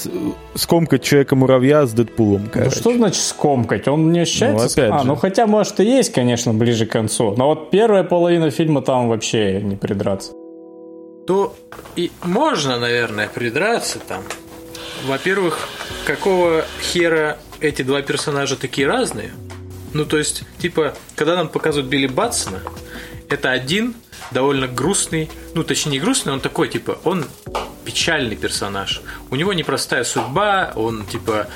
[0.56, 2.50] скомкать человека-муравья с Дэдпулом.
[2.52, 2.76] Короче.
[2.76, 3.88] Ну что значит скомкать?
[3.88, 4.88] Он не ощущается?
[4.88, 5.08] Ну, а, же.
[5.08, 7.34] ну хотя, может, и есть, конечно, ближе к концу.
[7.38, 10.34] Но вот первая половина фильма там вообще не придраться.
[11.26, 11.56] То
[11.96, 14.22] и можно, наверное, придраться там.
[15.06, 15.70] Во-первых,
[16.06, 19.32] какого хера эти два персонажа такие разные?
[19.94, 22.60] Ну, то есть, типа, когда нам показывают Билли Батсона,
[23.34, 23.96] это один
[24.32, 27.26] довольно грустный, ну, точнее, не грустный, он такой, типа, он
[27.86, 29.02] печальный персонаж.
[29.30, 31.48] У него непростая судьба, он, типа,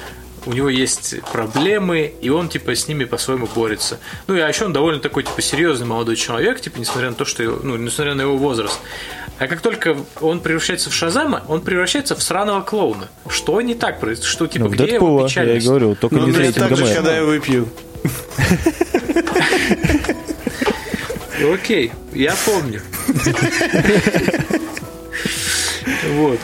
[0.45, 3.99] у него есть проблемы, и он, типа, с ними по-своему борется.
[4.27, 7.25] Ну, и а еще он довольно такой, типа, серьезный молодой человек, типа, несмотря на то,
[7.25, 8.79] что, его, ну, несмотря на его возраст.
[9.37, 13.09] А как только он превращается в Шазама, он превращается в сраного клоуна.
[13.27, 14.31] Что не так происходит?
[14.31, 15.63] Что, типа, ну, где Дэдпула, его печальность?
[15.63, 17.67] я и говорю, только Ну, не мне за так этим же, когда я выпью.
[21.53, 22.81] Окей, я помню.
[26.09, 26.39] Вот.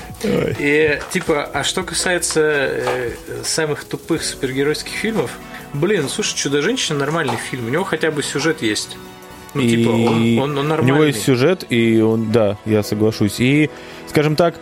[0.59, 3.11] И типа, а что касается э,
[3.43, 5.31] самых тупых супергеройских фильмов,
[5.73, 8.97] блин, слушай, Чудо-женщина нормальный фильм, у него хотя бы сюжет есть.
[9.53, 10.87] Ну, и типа, он, он, он у нормальный.
[10.87, 13.39] него есть сюжет, и он, да, я соглашусь.
[13.39, 13.69] И,
[14.07, 14.55] скажем так,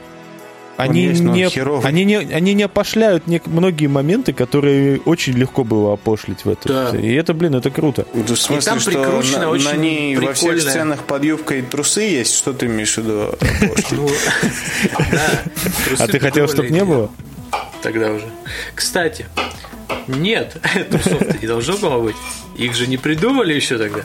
[0.80, 1.88] они есть, не, херовый.
[1.88, 6.72] они не, они не опошляют не- многие моменты, которые очень легко было опошлить в этом.
[6.72, 6.98] Да.
[6.98, 8.06] И это, блин, это круто.
[8.14, 12.02] В смысле, там что прикручено на, на очень ней во всех сценах под юбкой трусы
[12.02, 12.36] есть?
[12.36, 13.36] Что ты имеешь в виду?
[13.92, 14.10] Ну,
[15.12, 15.44] да,
[16.00, 17.10] А ты хотел, чтобы не было?
[17.82, 18.26] Тогда уже.
[18.76, 19.26] Кстати,
[20.08, 20.58] нет,
[20.90, 22.16] трусов-то не должно было быть.
[22.60, 24.02] Их же не придумали еще тогда.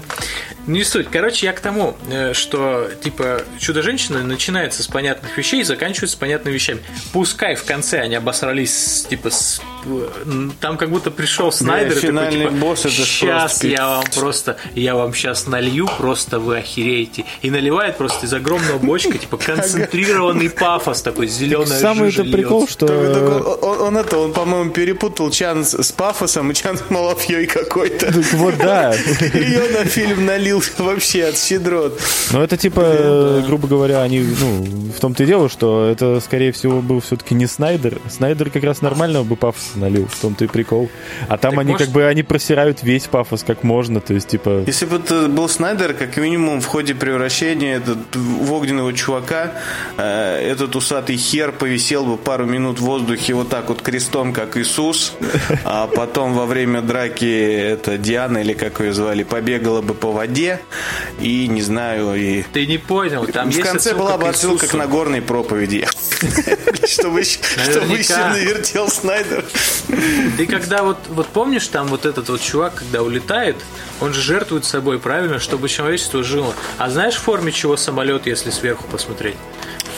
[0.67, 1.09] Не суть.
[1.11, 6.19] Короче, я к тому, э, что, типа, Чудо-женщина начинается с понятных вещей и заканчивается с
[6.19, 6.81] понятными вещами.
[7.13, 12.31] Пускай в конце они обосрались, типа, с, э, там как будто пришел Снайдер и такой,
[12.31, 17.25] типа, босс это сейчас просто я вам просто, я вам сейчас налью, просто вы охереете.
[17.43, 22.87] И наливает просто из огромного бочка, типа, концентрированный пафос такой, зеленая Самый это прикол, что...
[23.85, 28.13] Он, это, он, по-моему, перепутал Чан с, с пафосом и Чан с Малафьей какой-то.
[28.45, 28.93] Вот да.
[29.33, 31.99] Ее на фильм налил вообще от щедрот.
[32.31, 36.53] Но это типа, э, грубо говоря, они, ну, в том-то и дело, что это, скорее
[36.53, 38.01] всего, был все-таки не Снайдер.
[38.11, 40.91] Снайдер как раз нормального бы пафоса налил, в том-то и прикол.
[41.29, 44.65] А там они как бы, они просирают весь пафос как можно, то есть, типа...
[44.67, 49.53] Если бы это был Снайдер, как минимум в ходе превращения этот, в огненного чувака,
[49.97, 54.59] э, этот усатый хер повисел бы пару минут в воздухе вот так вот крестом, как
[54.59, 55.15] Иисус,
[55.65, 60.61] а потом во время драки это Диана или как ее звали, побегала бы по воде
[61.21, 62.43] и, не знаю, и...
[62.53, 64.75] Ты не понял, там в есть конце была бы отсылка к.
[64.75, 65.87] Нагорной проповеди.
[66.87, 69.45] Чтобы еще навертел Снайдер.
[70.37, 73.57] Ты когда вот, вот помнишь, там вот этот вот чувак, когда улетает,
[74.01, 76.55] он же жертвует собой, правильно, чтобы человечество жило.
[76.79, 79.37] А знаешь, в форме чего самолет, если сверху посмотреть?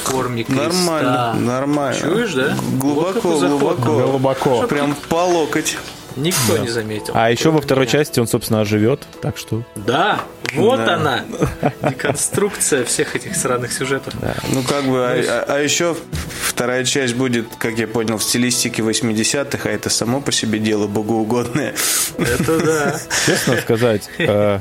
[0.04, 0.64] Форме креста.
[0.64, 2.00] Нормально, нормально.
[2.00, 2.56] Чуешь, да?
[2.78, 4.06] Глубоко, глубоко.
[4.06, 4.66] Глубоко.
[4.68, 5.76] Прям по локоть.
[6.16, 7.12] Никто не заметил.
[7.14, 7.92] А еще во второй меня.
[7.92, 9.62] части он, собственно, оживет, так что...
[9.74, 10.20] Да,
[10.54, 10.94] вот Да.
[10.94, 11.24] она.
[11.82, 14.14] Деконструкция всех этих сраных сюжетов.
[14.52, 15.96] Ну, как бы, а, а- а еще
[16.42, 20.86] вторая часть будет, как я понял, в стилистике 80-х, а это само по себе дело
[20.86, 21.74] богоугодное.
[22.18, 23.00] Это да.
[23.26, 24.60] Честно сказать, э,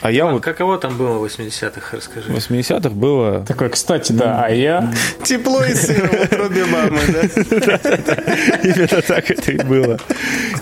[0.00, 2.32] а я А вот каково там было в 80-х, расскажи.
[2.32, 3.44] в 80-х было...
[3.46, 4.92] Такой, кстати, да, а я...
[5.24, 7.20] Тепло и сыро в мамы, да?
[8.62, 9.98] Именно так это и было.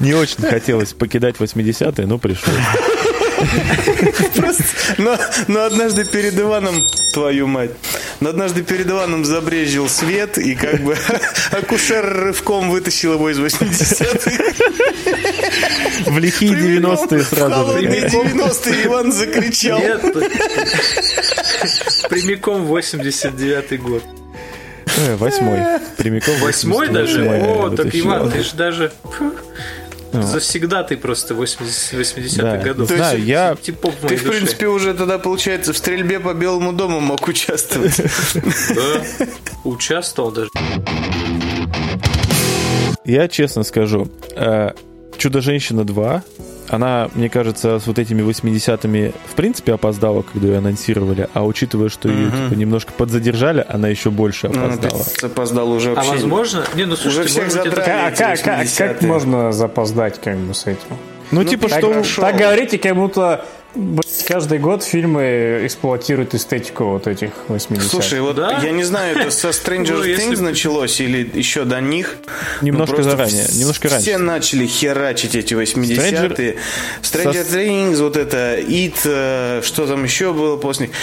[0.00, 2.54] Не очень хотелось покидать 80-е, но пришлось.
[4.34, 4.64] Просто,
[4.98, 5.18] но,
[5.48, 6.76] но однажды перед Иваном,
[7.12, 7.70] твою мать,
[8.20, 10.96] но однажды перед Иваном забрезжил свет, и как бы
[11.50, 14.30] акушер рывком вытащил его из 80-х.
[16.06, 17.86] В лихие 90-е В сразу же.
[17.86, 19.78] 90-е Иван закричал.
[19.78, 20.00] Нет,
[22.08, 24.02] прямиком 89-й год.
[24.96, 25.58] Э, Восьмой.
[25.96, 26.34] Прямиком.
[26.40, 27.24] Восьмой 88-й даже?
[27.28, 27.94] О, так.
[27.94, 28.92] Иван, ты же даже...
[29.02, 29.32] фу,
[30.12, 32.56] Завсегда ты просто 80 80-х Да.
[32.58, 32.86] годов.
[32.86, 36.32] То есть Знаю, я- Типов в Ты, в принципе, уже тогда, получается, в стрельбе по
[36.34, 38.00] Белому дому мог участвовать.
[38.74, 39.02] Да.
[39.64, 40.50] Участвовал даже.
[43.04, 44.70] Я честно скажу, э,
[45.18, 46.22] «Чудо-женщина 2»,
[46.70, 51.90] она, мне кажется, с вот этими 80-ми в принципе опоздала, когда ее анонсировали, а учитывая,
[51.90, 55.04] что ее типа, немножко подзадержали, она еще больше Ну, ты опоздала.
[55.22, 56.10] опоздал уже А вообще.
[56.12, 56.64] возможно...
[56.74, 58.00] Не, ну слушайте, Уже всех может быть, это- задрали.
[58.00, 59.08] А как, как, как 80-е.
[59.08, 60.96] можно запоздать как бы с этим?
[61.30, 61.92] Ну, типа, Так, что...
[61.92, 62.22] хорошо.
[62.22, 63.44] так говорите, как будто
[64.26, 67.88] каждый год фильмы эксплуатируют эстетику вот этих 80-х.
[67.88, 68.60] Слушай, вот Да?
[68.62, 72.16] я не знаю, это со Stranger Ну, Things началось или еще до них.
[72.62, 74.02] Немножко Ну, заранее, немножко раньше.
[74.08, 76.56] Все начали херачить эти 80-е.
[77.02, 80.96] Stranger, Со- Things, вот это, It, э, что там еще было после них.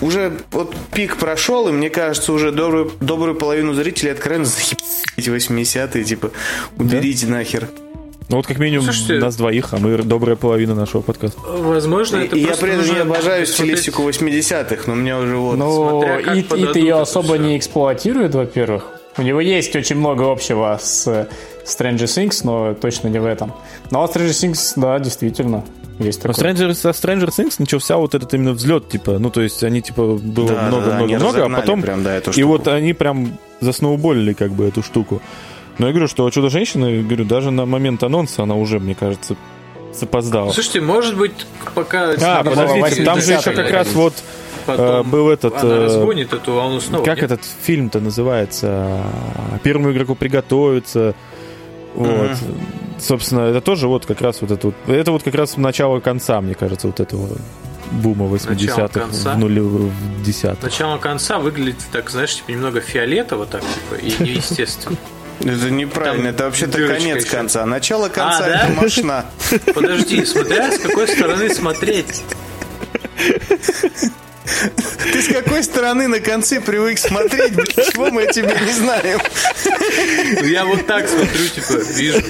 [0.00, 4.76] Уже вот пик прошел, и мне кажется, уже добрую, добрую половину зрителей откровенно заебали
[5.16, 6.32] эти 80-е, типа,
[6.76, 7.68] уберите нахер.
[8.32, 11.38] Ну, вот как минимум Слушайте- нас двоих, а мы добрая половина нашего подкаста.
[11.46, 15.58] Возможно, это И я при этом не обожаю стилистику 80-х, но у меня уже вот...
[15.58, 17.36] Ну, как и, подадут ее особо всё.
[17.36, 18.86] не эксплуатирует, во-первых.
[19.18, 21.28] У него есть очень много общего с
[21.66, 23.52] Stranger Things, но точно не в этом.
[23.90, 25.66] Но Stranger Things, да, действительно,
[25.98, 26.54] есть Но такое.
[26.54, 30.14] Stranger, со Stranger Things начался вот этот именно взлет, типа, ну, то есть они, типа,
[30.16, 31.82] было Да, да, да, они много-много-много, а потом...
[31.82, 32.48] прям, да, эту и штуку.
[32.48, 35.20] вот они прям засноуболили, как бы, эту штуку.
[35.78, 39.36] Но я говорю, что «Чудо-женщина», говорю, даже на момент анонса она уже, мне кажется,
[39.94, 40.52] запоздала.
[40.52, 42.12] Слушайте, может быть, пока...
[42.20, 44.14] А, подождите, там же еще как раз вот
[44.66, 45.54] Потом был этот...
[45.62, 47.04] Она э, разгонит эту волну снова.
[47.04, 47.32] Как нет?
[47.32, 49.02] этот фильм-то называется?
[49.62, 51.14] Первому игроку приготовиться.
[51.94, 52.08] Вот.
[52.08, 52.36] Uh-huh.
[52.98, 54.74] Собственно, это тоже вот как раз вот это вот...
[54.86, 57.28] Это вот как раз начало конца, мне кажется, вот этого
[57.90, 60.62] бума 80-х в нуле в десятых.
[60.62, 64.96] Начало конца выглядит так, знаешь, типа немного фиолетово так, типа, и неестественно.
[65.44, 67.36] Это неправильно, это вообще-то конец еще.
[67.36, 67.66] конца.
[67.66, 68.64] Начало конца а, да?
[68.64, 69.26] это машина.
[69.74, 72.22] Подожди, смотря с какой стороны смотреть.
[75.12, 77.54] Ты с какой стороны на конце привык смотреть?
[77.92, 79.20] Чего мы о тебе не знаем?
[80.44, 82.22] Я вот так смотрю, типа, вижу.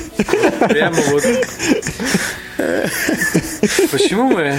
[0.68, 1.24] Прямо вот.
[3.90, 4.54] Почему мы...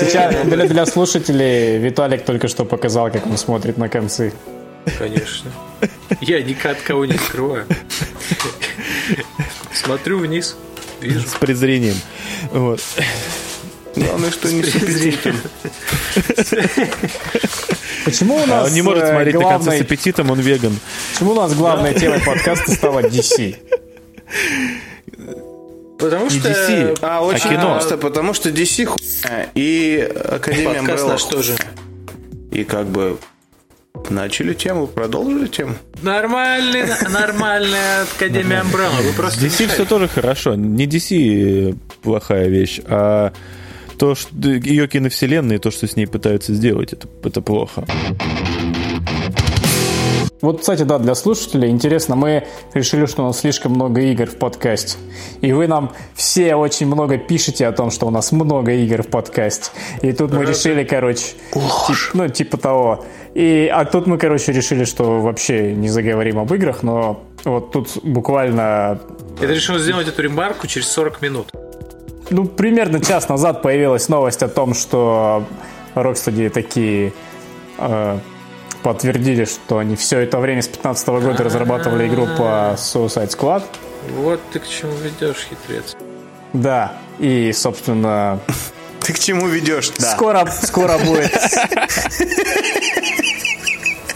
[0.00, 4.32] Сейчас для, для слушателей Виталик только что показал, как он смотрит на концы.
[4.98, 5.52] Конечно.
[6.20, 7.66] Я ни от кого не скрываю.
[9.72, 10.56] Смотрю вниз,
[11.00, 11.26] вижу.
[11.26, 11.96] С презрением.
[12.52, 12.80] Вот.
[13.94, 14.72] Главное, что не с
[18.04, 20.78] Почему у нас Он не может э, смотреть на конце с аппетитом, он веган.
[21.12, 23.56] Почему у нас главная тема подкаста стала DC?
[25.98, 26.48] Потому что...
[26.48, 27.72] DC, а, очень а кино.
[27.72, 28.88] просто, потому что DC
[29.54, 31.56] и Академия Подкаст наш тоже.
[32.52, 33.18] И как бы
[34.10, 35.74] Начали тему, продолжили тему.
[36.02, 39.02] Нормальный, нормальная Академия Umbrella.
[39.02, 40.54] Вы просто DC все тоже хорошо.
[40.54, 43.32] Не DC плохая вещь, а
[43.98, 47.84] то, что ее киновселенная и то, что с ней пытаются сделать, это, это плохо.
[50.40, 54.36] Вот, кстати, да, для слушателей интересно, мы решили, что у нас слишком много игр в
[54.36, 54.98] подкасте.
[55.40, 59.08] И вы нам все очень много пишете о том, что у нас много игр в
[59.08, 59.70] подкасте.
[60.02, 63.04] И тут мы решили, короче, тип, ну, типа того.
[63.34, 67.98] И, а тут мы, короче, решили, что вообще не заговорим об играх, но вот тут
[68.02, 69.00] буквально...
[69.40, 71.52] Я решил сделать эту ремарку через 40 минут
[72.30, 75.44] ну, примерно час назад появилась новость о том, что
[75.94, 77.12] Rocksteady такие
[77.78, 78.18] э,
[78.82, 83.62] подтвердили, что они все это время с 15 года разрабатывали игру по Suicide Squad.
[84.16, 85.96] Вот ты к чему ведешь, хитрец.
[86.52, 88.40] Да, и, собственно...
[89.00, 89.90] Ты к чему ведешь?
[89.98, 90.12] Да.
[90.12, 91.32] Скоро, скоро будет...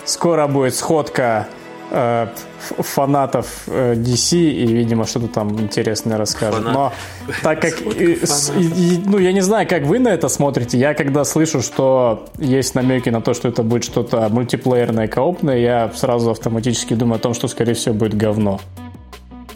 [0.05, 1.49] Скоро будет сходка
[1.93, 2.27] э,
[2.79, 6.65] фанатов э, DC и, видимо, что-то там интересное расскажут.
[6.65, 6.75] Фанат.
[6.75, 6.93] Но
[7.43, 7.81] так как...
[7.81, 8.19] И,
[8.59, 10.79] и, ну, я не знаю, как вы на это смотрите.
[10.79, 15.91] Я когда слышу, что есть намеки на то, что это будет что-то мультиплеерное, коопное, я
[15.95, 18.61] сразу автоматически думаю о том, что, скорее всего, будет говно.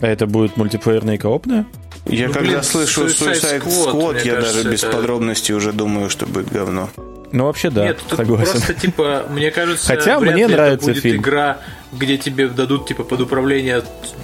[0.01, 1.66] А это будет мультиплеерное и коопное?
[2.07, 4.97] Я ну, когда блин, слышу Suicide Squad, Squad я кажется, даже без это...
[4.97, 6.89] подробностей уже думаю, что будет говно.
[7.32, 8.53] Ну, вообще, да, Нет, согласен.
[8.53, 11.20] просто, типа, мне кажется, Хотя мне нравится будет фильм.
[11.20, 11.59] игра,
[11.99, 13.83] где тебе дадут, типа, под управление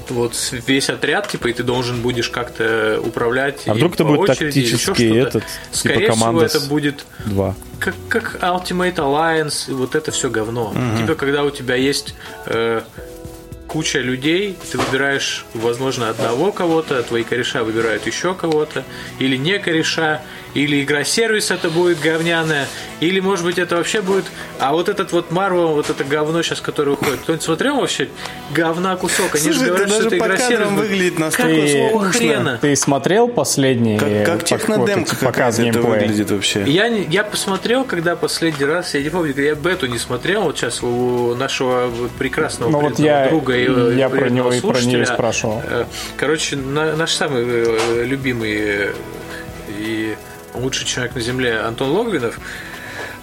[0.09, 0.35] вот
[0.67, 3.63] весь отряд, типа, и ты должен будешь как-то управлять.
[3.67, 7.05] А вдруг это будет тактический этот, типа, Скорее типа команда всего, это будет...
[7.25, 7.55] Два.
[7.79, 10.71] Как, как Ultimate Alliance, и вот это все говно.
[10.71, 11.03] Угу.
[11.03, 12.15] Типа, когда у тебя есть...
[12.47, 12.83] Э,
[13.73, 18.85] куча людей, ты выбираешь, возможно, одного кого-то, твои кореша выбирают еще кого-то,
[19.19, 20.21] или не кореша,
[20.55, 22.67] или игра-сервис это будет говняная,
[23.01, 24.25] или, может быть, это вообще будет...
[24.59, 28.09] А вот этот вот Marvel, вот это говно сейчас, которое выходит, кто-нибудь смотрел вообще?
[28.55, 29.35] Говна кусок.
[29.35, 30.69] Они Слушай, же говорят, что это игра-сервис.
[30.69, 32.59] выглядит настолько Какого хрена?
[32.61, 36.65] Ты смотрел последний Как, как технодемка показ это выглядит вообще?
[36.67, 40.83] Я, я посмотрел, когда последний раз, я не помню, я бету не смотрел, вот сейчас
[40.83, 45.63] у нашего прекрасного ну, вот я, друга и я про него и про нее спрашивал.
[45.65, 45.85] Э,
[46.17, 48.93] короче, наш самый э, любимый
[49.69, 50.17] и
[50.55, 52.39] лучший человек на Земле Антон Логвинов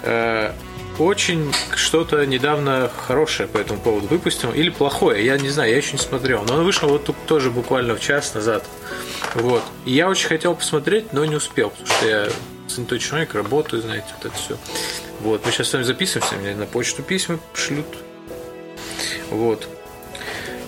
[0.04, 0.52] э,
[0.98, 4.52] очень что-то недавно хорошее по этому поводу выпустил.
[4.52, 6.44] Или плохое, я не знаю, я еще не смотрел.
[6.44, 8.66] Но он вышел вот тут тоже буквально в час назад.
[9.36, 9.64] Вот.
[9.86, 12.28] И я очень хотел посмотреть, но не успел, потому что я
[12.68, 14.58] занятой человек, работаю, знаете, вот это все.
[15.22, 17.88] Вот, мы сейчас с вами записываемся, мне на почту письма шлют.
[19.30, 19.68] Вот.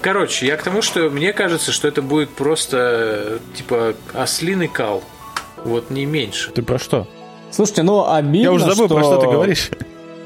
[0.01, 5.03] Короче, я к тому, что мне кажется, что это будет просто типа ослиный кал.
[5.65, 6.51] Вот не меньше.
[6.51, 7.07] Ты про что?
[7.51, 8.95] Слушайте, ну обидно, Я уже забыл, что...
[8.95, 9.69] про что ты говоришь.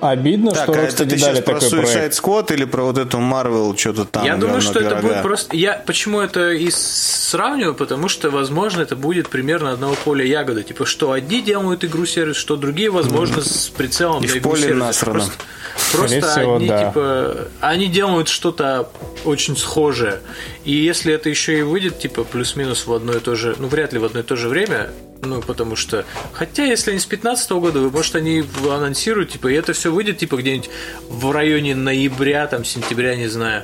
[0.02, 2.12] Обидно, так, что а это ты сейчас про Suicide.
[2.12, 4.26] Squad или про вот эту Marvel что-то там?
[4.26, 5.56] Я думаю, что это будет просто...
[5.56, 7.74] Я почему это и сравниваю?
[7.74, 10.64] Потому что, возможно, это будет примерно одного поля ягоды.
[10.64, 13.50] Типа, что одни делают игру-сервис, что другие, возможно, mm.
[13.50, 14.80] с прицелом и на игру-сервис.
[14.80, 15.20] насрано.
[15.20, 16.88] Просто, просто всего, они, да.
[16.88, 18.90] типа, они делают что-то
[19.24, 20.20] очень схожее.
[20.66, 23.56] И если это еще и выйдет, типа, плюс-минус в одно и то же...
[23.58, 24.90] Ну, вряд ли в одно и то же время,
[25.22, 26.06] ну, потому что...
[26.34, 30.38] Хотя, если они с 15 года, может, они анонсируют, типа, и это все выйдет, типа,
[30.38, 30.70] где-нибудь
[31.10, 33.64] в районе ноября, там, сентября, не знаю,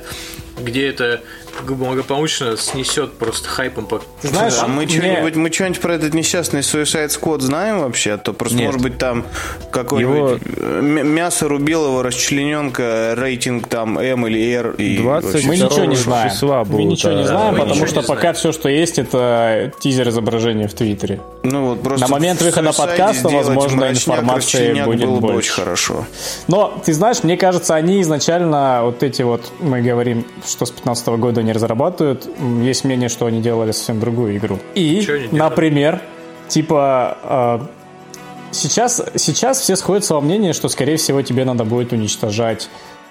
[0.60, 1.22] где это
[1.66, 4.02] благополучно снесет просто хайпом по...
[4.22, 8.12] Знаешь, а мы, что-нибудь, мы что-нибудь про этот несчастный Suicide Squad знаем вообще?
[8.12, 8.66] А то просто, Нет.
[8.66, 9.24] может быть, там
[9.70, 10.80] какой-нибудь его...
[10.80, 14.70] мясо рубилого расчлененка, рейтинг там М или R.
[14.72, 16.30] И 20 мы ничего не знаем.
[16.30, 18.36] Числа мы ничего не знаем, мы потому что пока знаем.
[18.36, 21.20] все, что есть, это тизер изображения в Твиттере.
[21.42, 25.38] Ну, вот просто На момент выхода подкаста, возможно, информация будет было больше.
[25.38, 26.06] очень хорошо.
[26.48, 31.08] Но, ты знаешь, мне кажется, они изначально, вот эти вот, мы говорим, что с 15
[31.08, 32.28] года они разрабатывают,
[32.62, 34.58] есть мнение, что они делали совсем другую игру.
[34.74, 36.00] И, например,
[36.48, 42.68] типа, э, сейчас, сейчас все сходятся во мнении, что, скорее всего, тебе надо будет уничтожать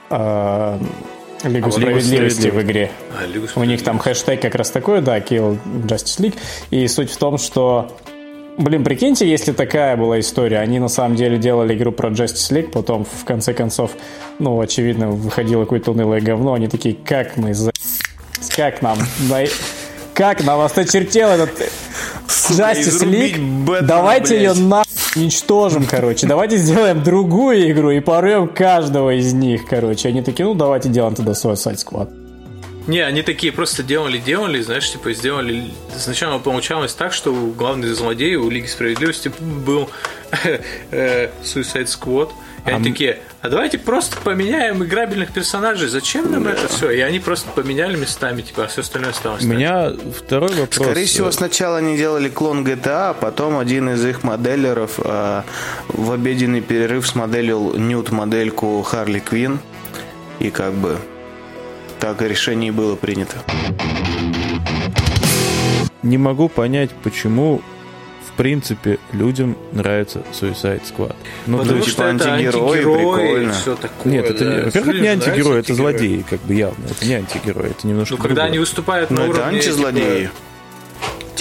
[0.09, 0.79] э,
[1.43, 2.91] Лигу а справедливости в игре.
[3.17, 6.35] А, У них там хэштег как раз такой, да, Kill Justice League.
[6.69, 7.91] И суть в том, что
[8.57, 10.59] Блин, прикиньте, если такая была история.
[10.59, 13.91] Они на самом деле делали игру про Justice League, потом в конце концов,
[14.39, 16.53] ну, очевидно, выходило какое-то унылое говно.
[16.53, 17.70] Они такие, как мы за...
[18.55, 18.97] Как нам...
[20.13, 21.51] Как нам осточертел этот
[22.27, 23.81] Justice League?
[23.81, 24.83] Давайте ее на
[25.15, 26.27] уничтожим, короче.
[26.27, 30.09] Давайте сделаем другую игру и порвем каждого из них, короче.
[30.09, 32.09] Они такие, ну, давайте делаем тогда Suicide Squad.
[32.87, 35.65] Не, они такие просто делали-делали, знаешь, типа сделали...
[35.95, 39.89] Сначала получалось так, что главный злодей у Лиги Справедливости был
[40.91, 42.31] э, Suicide Squad.
[42.65, 42.93] И а они м...
[42.93, 45.89] такие, а давайте просто поменяем играбельных персонажей.
[45.89, 46.51] Зачем нам да.
[46.51, 46.91] это все?
[46.91, 49.43] И они просто поменяли местами, типа, а все остальное осталось.
[49.43, 50.85] У меня второй вопрос.
[50.87, 55.41] Скорее всего, сначала они делали клон GTA, а потом один из их моделеров э,
[55.87, 59.59] в обеденный перерыв смоделил нют-модельку Харли Квин.
[60.39, 60.97] И как бы
[61.99, 63.37] так решение было принято.
[66.03, 67.61] Не могу понять, почему
[68.33, 71.15] в принципе, людям нравится Suicide Squad.
[71.47, 73.53] Ну, Потому то, что типа, это антигерой, прикольно.
[73.53, 74.65] Все такое, Нет, это, да.
[74.65, 76.85] во-первых, это не антигерой, это злодеи, как бы явно.
[76.89, 79.37] Это не антигерой, это немножко Ну, когда они выступают на уровне...
[79.37, 80.21] это антизлодеи.
[80.23, 80.33] Типа,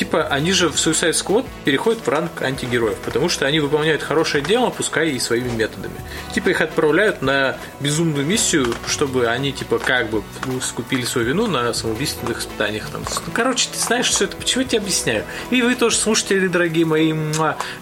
[0.00, 4.42] типа, они же в Suicide Squad переходят в ранг антигероев, потому что они выполняют хорошее
[4.42, 5.94] дело, пускай и своими методами.
[6.32, 10.22] Типа, их отправляют на безумную миссию, чтобы они, типа, как бы
[10.62, 12.88] скупили свою вину на самоубийственных испытаниях.
[12.88, 13.02] Там.
[13.26, 15.24] Ну, короче, ты знаешь все это, почему я тебе объясняю?
[15.50, 17.12] И вы тоже, слушатели, дорогие мои,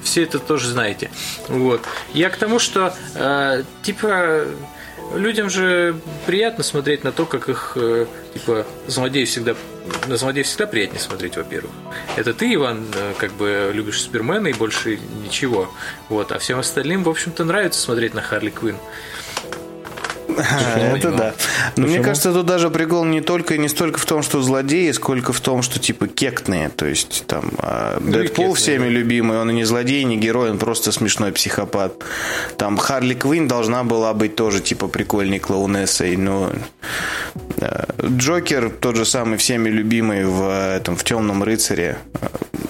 [0.03, 1.13] все это тоже знаете.
[1.47, 1.83] Вот.
[2.15, 4.43] Я к тому, что, э, типа,
[5.15, 5.95] людям же
[6.27, 9.55] приятно смотреть на то, как их, э, типа, злодеи всегда...
[10.07, 11.73] На злодеев всегда приятнее смотреть, во-первых.
[12.17, 15.73] Это ты, Иван, э, как бы любишь Супермена и больше ничего.
[16.09, 16.33] Вот.
[16.33, 18.77] А всем остальным, в общем-то, нравится смотреть на Харли Квинн.
[20.39, 21.35] Это да.
[21.77, 24.91] Но мне кажется, тут даже прикол не только и не столько в том, что злодеи,
[24.93, 26.69] сколько в том, что типа кектные.
[26.69, 30.59] То есть там а, ну Дэдпул всеми любимый, он и не злодей, не герой, он
[30.59, 32.05] просто смешной психопат.
[32.57, 36.53] Там Харли Квинн должна была быть тоже типа прикольной клоунессой, но
[37.57, 41.99] э, Джокер тот же самый всеми любимый в этом в Темном рыцаре.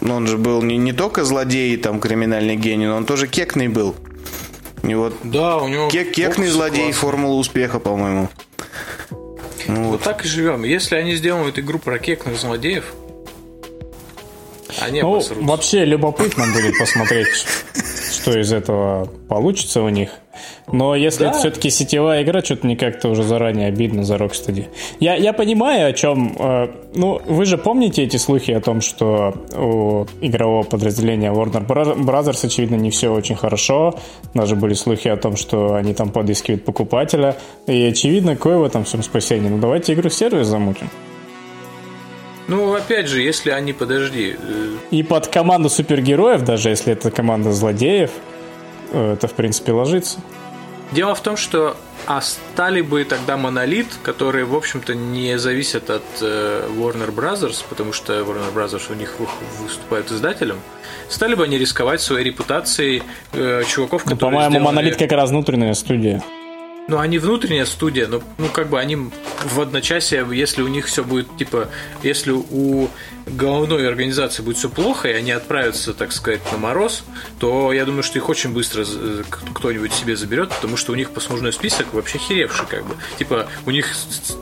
[0.02, 3.94] Он же был не, не только злодей, там криминальный гений, но он тоже кекный был.
[4.82, 6.92] И вот да, у него кек кекный злодей, классный.
[6.92, 8.28] формула успеха, по-моему.
[9.66, 9.90] Ну, вот.
[9.92, 10.64] вот так и живем.
[10.64, 12.94] Если они сделают игру про кекных злодеев,
[14.80, 17.28] они ну, вообще любопытно будет посмотреть,
[18.10, 20.10] что из этого получится у них.
[20.70, 21.30] Но если да.
[21.30, 24.66] это все-таки сетевая игра, что-то мне как-то уже заранее обидно за Rocksteady.
[25.00, 26.36] Я, я понимаю, о чем...
[26.38, 32.46] Э, ну, вы же помните эти слухи о том, что у игрового подразделения Warner Brothers,
[32.46, 33.94] очевидно, не все очень хорошо.
[34.34, 37.36] Даже были слухи о том, что они там подыскивают покупателя.
[37.66, 39.50] И, очевидно, кое в этом всем спасение.
[39.50, 40.88] Ну, давайте игру-сервис замутим.
[42.48, 44.36] Ну, опять же, если они, подожди...
[44.40, 48.10] Э, И под команду супергероев, даже если это команда злодеев,
[48.90, 50.18] э, это, в принципе, ложится.
[50.92, 51.76] Дело в том, что
[52.06, 57.92] а стали бы тогда Монолит, которые, в общем-то, не зависят от э, Warner Brothers, потому
[57.92, 59.16] что Warner Brothers у них
[59.60, 60.58] выступает издателем,
[61.10, 63.02] стали бы они рисковать своей репутацией
[63.34, 64.64] э, чуваков, ну, которые По-моему, сделали...
[64.64, 66.22] Монолит как раз внутренняя студия.
[66.88, 71.04] Ну, они внутренняя студия, но, ну, как бы они в одночасье, если у них все
[71.04, 71.68] будет, типа,
[72.02, 72.88] если у
[73.26, 77.04] головной организации будет все плохо, и они отправятся, так сказать, на мороз,
[77.38, 78.86] то я думаю, что их очень быстро
[79.52, 82.96] кто-нибудь себе заберет, потому что у них послужной список вообще херевший, как бы.
[83.18, 83.94] Типа, у них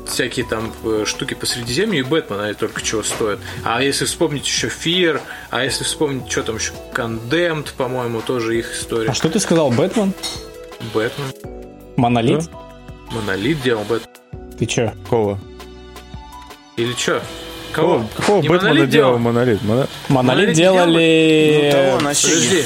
[0.07, 3.41] всякие там э, штуки по Средиземью и Бэтмен, они только чего стоят.
[3.65, 5.21] А если вспомнить еще Fear,
[5.51, 9.11] а если вспомнить, что там еще Condemned, по-моему, тоже их история.
[9.11, 10.13] А что ты сказал, Бэтмен?
[10.95, 11.56] Бэтмен.
[11.97, 12.45] Монолит?
[12.51, 13.17] Да?
[13.17, 14.11] Монолит делал Бэтмен.
[14.59, 14.93] Ты чё?
[15.09, 15.39] Кого?
[16.77, 17.21] Или чё?
[17.73, 18.05] Кого?
[18.27, 19.63] Кого Не Бэтмена монолит делал монолит?
[19.63, 21.61] Монолит, монолит делали...
[21.65, 22.63] Ну, того, на Подожди.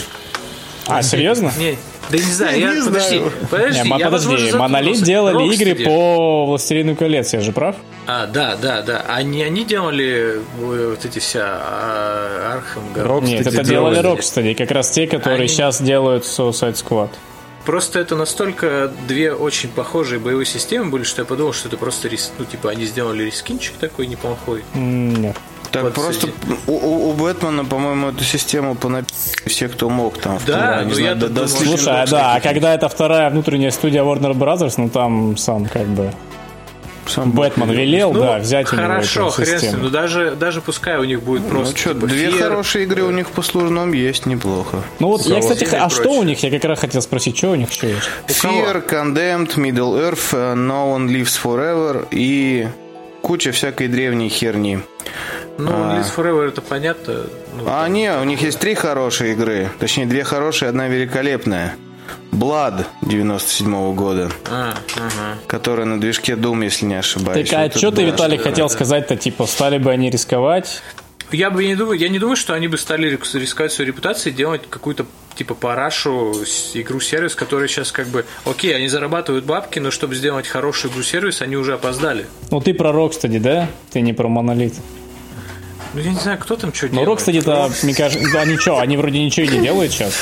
[0.87, 1.53] А, серьезно?
[1.59, 1.76] Не,
[2.11, 3.33] Да не знаю, я, я подожди, знаю.
[3.51, 3.83] подожди.
[3.83, 5.55] Не, я, подожди, Монолит делали Rocksteady.
[5.72, 7.76] игры по Властелину колец, я же прав?
[8.07, 9.05] А, да, да, да.
[9.09, 11.61] Они, они делали вот эти вся
[12.53, 12.82] Arkham.
[13.24, 15.49] Нет, это делали Rocksteady, как раз те, которые они...
[15.49, 17.11] сейчас делают Suicide Squad.
[17.64, 22.08] Просто это настолько две очень похожие боевые системы были, что я подумал, что это просто
[22.08, 22.32] рис...
[22.38, 24.64] ну типа они сделали рескинчик такой неплохой.
[24.74, 25.36] Нет.
[25.70, 26.28] Так вот просто
[26.66, 30.38] у, у, у Бэтмена, по-моему, эту систему понаписали все, кто мог там.
[30.46, 34.74] Да, ну я знаю, Слушай, а да, а когда это вторая внутренняя студия Warner Brothers,
[34.78, 36.12] ну там сам как бы
[37.11, 39.82] сам Бэтмен велел, ну, да, взять хорошо, у него эту систему.
[39.84, 41.72] Ну, даже, даже пускай у них будет ну, просто...
[41.72, 42.42] Ну, что, типа, две фер...
[42.42, 44.82] хорошие игры у них по служном есть, неплохо.
[44.98, 46.42] Ну, вот я, кстати, а что у них?
[46.42, 48.08] Я как раз хотел спросить, что у них еще есть?
[48.28, 52.68] Fear, Condemned, Middle Earth, uh, No One Lives Forever и
[53.22, 54.80] куча всякой древней херни.
[55.58, 57.26] Ну, а, Lives Forever это понятно.
[57.56, 57.92] Ну, а там...
[57.92, 59.68] не, у них есть три хорошие игры.
[59.78, 61.76] Точнее, две хорошие, одна великолепная.
[62.33, 65.39] Blood 97 -го года, а, ага.
[65.47, 67.49] которая на движке Doom, если не ошибаюсь.
[67.49, 68.74] Так, а вот что ты, Виталий, хотел да.
[68.74, 69.16] сказать-то?
[69.16, 70.83] Типа, стали бы они рисковать?
[71.33, 74.37] Я бы не думаю, я не думаю, что они бы стали рисковать свою репутацию и
[74.37, 75.07] делать какую-то
[75.37, 76.35] типа парашу
[76.74, 81.57] игру-сервис, который сейчас как бы, окей, они зарабатывают бабки, но чтобы сделать хорошую игру-сервис, они
[81.57, 82.26] уже опоздали.
[82.51, 83.68] Ну ты про Rocksteady, да?
[83.93, 84.74] Ты не про Монолит.
[85.93, 87.09] Ну, я не знаю, кто там что делает.
[87.09, 90.14] Ну, Rocksteady-то, мне кажется, они что, они вроде ничего не делают сейчас.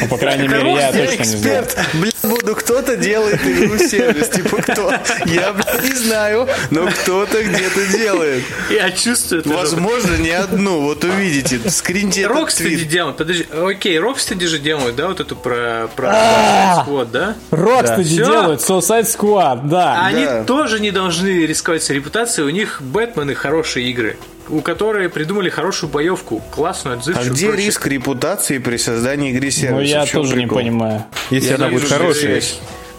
[0.00, 1.66] Ну, по крайней мере, я точно не знаю.
[1.94, 4.92] Блин, буду, кто-то делает игру-сервис, типа кто?
[5.26, 8.44] Я, блин, не знаю, но кто-то где-то делает.
[8.70, 9.48] Я чувствую это.
[9.50, 15.20] Возможно, не одну, вот увидите, скриньте Rocksteady делают, подожди, окей, Rocksteady же делают, да, вот
[15.20, 16.84] эту про, про а!
[16.86, 17.36] Squad, да?
[17.50, 20.04] Rocksteady делают Suicide Squad, да.
[20.04, 25.50] Они тоже не должны рисковать своей репутацией, у них Бэтмены хорошие игры у которой придумали
[25.50, 27.30] хорошую боевку, классную, отзывчивую.
[27.30, 27.66] А где прочее.
[27.66, 29.76] риск репутации при создании игры сервиса?
[29.76, 30.58] Ну, я тоже прикол?
[30.58, 31.04] не понимаю.
[31.30, 32.42] Если я она будет хорошая.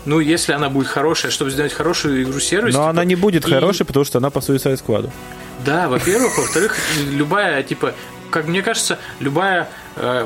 [0.06, 2.74] Ну, если она будет хорошая, чтобы сделать хорошую игру сервис.
[2.74, 3.52] Но типа, она не будет и...
[3.52, 5.10] хорошей, потому что она по Suicide Squad.
[5.66, 6.38] Да, во-первых.
[6.38, 6.78] Во-вторых,
[7.12, 7.94] любая, типа,
[8.30, 10.26] как мне кажется, любая, э,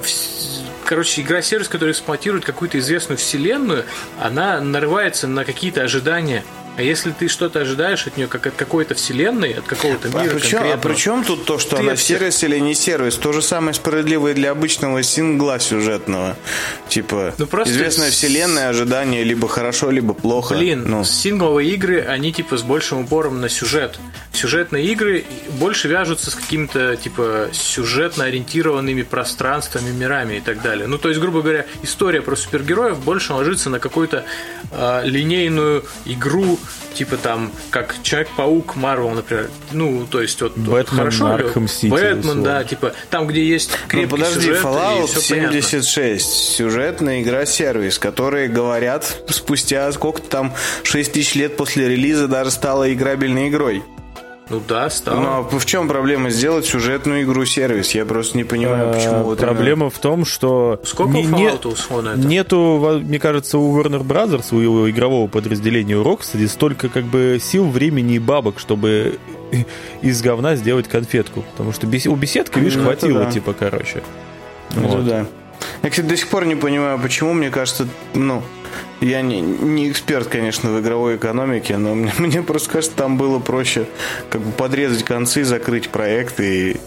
[0.86, 3.86] короче, игра-сервис, которая эксплуатирует какую-то известную вселенную,
[4.19, 6.43] она нарывается на какие-то ожидания
[6.78, 10.36] а если ты что-то ожидаешь от нее, как от какой-то вселенной, от какого-то а мира
[10.36, 12.19] а причем, а при чем тут то, что ты она всех...
[12.19, 13.17] сервис или не сервис?
[13.17, 16.38] То же самое справедливое для обычного сингла сюжетного.
[16.88, 20.55] Типа, ну, просто известная вселенная, ожидание либо хорошо, либо плохо.
[20.55, 21.03] Блин, ну.
[21.03, 23.99] сингловые игры, они типа с большим упором на сюжет.
[24.32, 25.26] Сюжетные игры
[25.59, 30.88] больше вяжутся с какими-то типа сюжетно ориентированными пространствами, мирами и так далее.
[30.88, 34.24] Ну, то есть, грубо говоря, история про супергероев больше ложится на какую-то
[34.72, 36.59] э, линейную игру
[36.93, 39.49] типа там, как Человек-паук, Марвел, например.
[39.72, 41.28] Ну, то есть вот, Бэтмен, вот хорошо.
[41.28, 45.95] Arkham City, Бэтмен, да, типа там, где есть ну, крепкий ну, подожди, сюжет, Fallout 76,
[45.95, 46.20] понятно.
[46.20, 50.53] сюжетная игра-сервис, которые говорят спустя сколько-то там
[50.84, 53.84] 6 тысяч лет после релиза даже стала играбельной игрой.
[54.52, 55.20] Ну да, стало.
[55.22, 57.91] Ну а в чем проблема сделать сюжетную игру-сервис?
[57.95, 60.78] Я просто не понимаю, э, почему вот Проблема в том, что...
[60.84, 61.74] Сколько не, не, это?
[62.18, 67.39] Нету, мне кажется, у Warner Brothers, у его игрового подразделения у Rocksteady столько как бы
[67.41, 69.20] сил, времени и бабок, чтобы
[70.02, 71.45] из говна сделать конфетку.
[71.52, 73.32] Потому что у беседки, видишь, ну, хватило, да.
[73.32, 74.04] типа, короче.
[74.72, 75.06] Это вот.
[75.06, 75.26] да.
[75.84, 78.41] Я, кстати, до сих пор не понимаю, почему, мне кажется, ну,
[79.01, 83.39] я не, не эксперт, конечно, в игровой экономике, но мне, мне просто кажется, там было
[83.39, 83.86] проще
[84.30, 86.78] как бы подрезать концы, закрыть проект и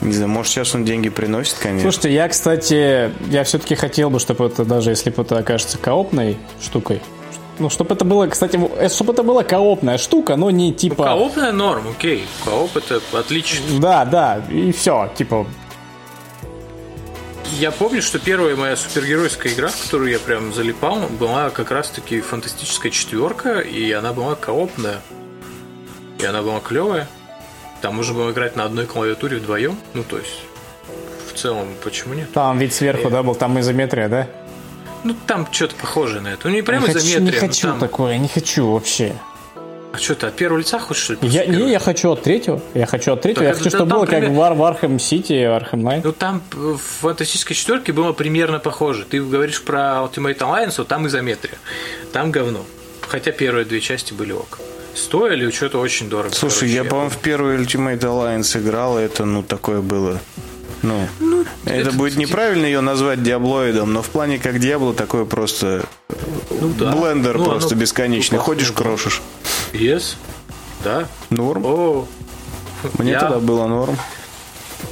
[0.00, 1.90] не знаю, может, сейчас он деньги приносит, конечно.
[1.90, 6.38] Слушайте, я, кстати, я все-таки хотел бы, чтобы это, даже если бы это окажется коопной
[6.60, 7.02] штукой,
[7.58, 11.04] ну, чтобы это было, кстати, э, чтобы это была коопная штука, но не типа...
[11.04, 12.24] Ну, коопная норм, окей.
[12.44, 13.78] Кооп это отлично.
[13.78, 15.46] Да, да, и все, типа,
[17.58, 22.20] я помню, что первая моя супергеройская игра, в которую я прям залипал, была как раз-таки
[22.20, 25.00] фантастическая четверка, и она была коопная.
[26.18, 27.08] И она была клевая.
[27.80, 29.78] Там можно было играть на одной клавиатуре вдвоем.
[29.94, 30.42] Ну, то есть,
[31.32, 32.30] в целом, почему нет?
[32.32, 33.10] Там вид сверху, и...
[33.10, 34.28] да, был, там изометрия, да?
[35.02, 36.48] Ну, там что-то похожее на это.
[36.48, 37.14] Ну, не прям не изометрия.
[37.14, 37.78] Хочу, не хочу там...
[37.80, 39.14] такое, не хочу вообще.
[39.92, 41.18] А что ты от первого лица хочешь, что ли?
[41.22, 42.60] Я, не, я хочу от третьего.
[42.74, 43.44] Я хочу от третьего.
[43.44, 44.28] Так я хочу, чтобы было пример...
[44.28, 46.04] как в, Ар, в Сити и Arkham Knight.
[46.04, 49.04] Ну, там в фантастической четверке было примерно похоже.
[49.04, 51.58] Ты говоришь про Ultimate Alliance, вот там изометрия.
[52.12, 52.64] Там говно.
[53.00, 54.60] Хотя первые две части были ок.
[54.94, 56.34] Стоили что-то очень дорого.
[56.34, 60.20] Слушай, короче, я, по-моему, в первый Ultimate Alliance играл, и это, ну, такое было
[60.82, 62.22] ну, ну это, это будет типа...
[62.22, 65.86] неправильно ее назвать диаблоидом, но в плане как Диабло такое просто
[66.50, 66.92] ну, да.
[66.92, 67.80] блендер ну, просто оно...
[67.82, 68.38] бесконечный.
[68.38, 69.20] Ну, Ходишь, крошишь.
[69.72, 70.16] Yes.
[70.82, 71.06] Да.
[71.28, 71.64] Норм.
[71.64, 72.08] О,
[72.98, 73.20] Мне я...
[73.20, 73.96] тогда было норм.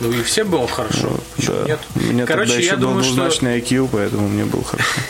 [0.01, 1.09] Ну и все было хорошо.
[1.09, 1.64] Ну, Почему да.
[1.64, 1.80] нет?
[1.95, 3.74] У меня Короче, тогда еще был думаю, двузначный что...
[3.74, 4.91] IQ, поэтому мне было хорошо.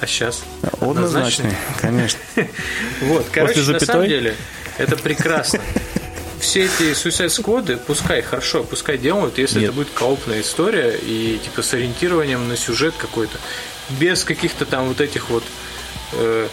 [0.00, 0.42] А сейчас?
[0.80, 2.20] Однозначный, конечно.
[3.00, 4.34] Вот, короче, на самом деле,
[4.76, 5.60] это прекрасно.
[6.40, 11.62] Все эти Suicide Squad, пускай, хорошо, пускай делают, если это будет коопная история и типа
[11.62, 13.38] с ориентированием на сюжет какой-то.
[13.98, 15.44] Без каких-то там вот этих вот
[16.12, 16.48] э,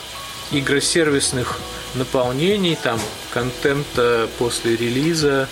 [0.52, 1.60] игросервисных
[1.96, 3.00] наполнений, там,
[3.34, 5.48] контента после релиза,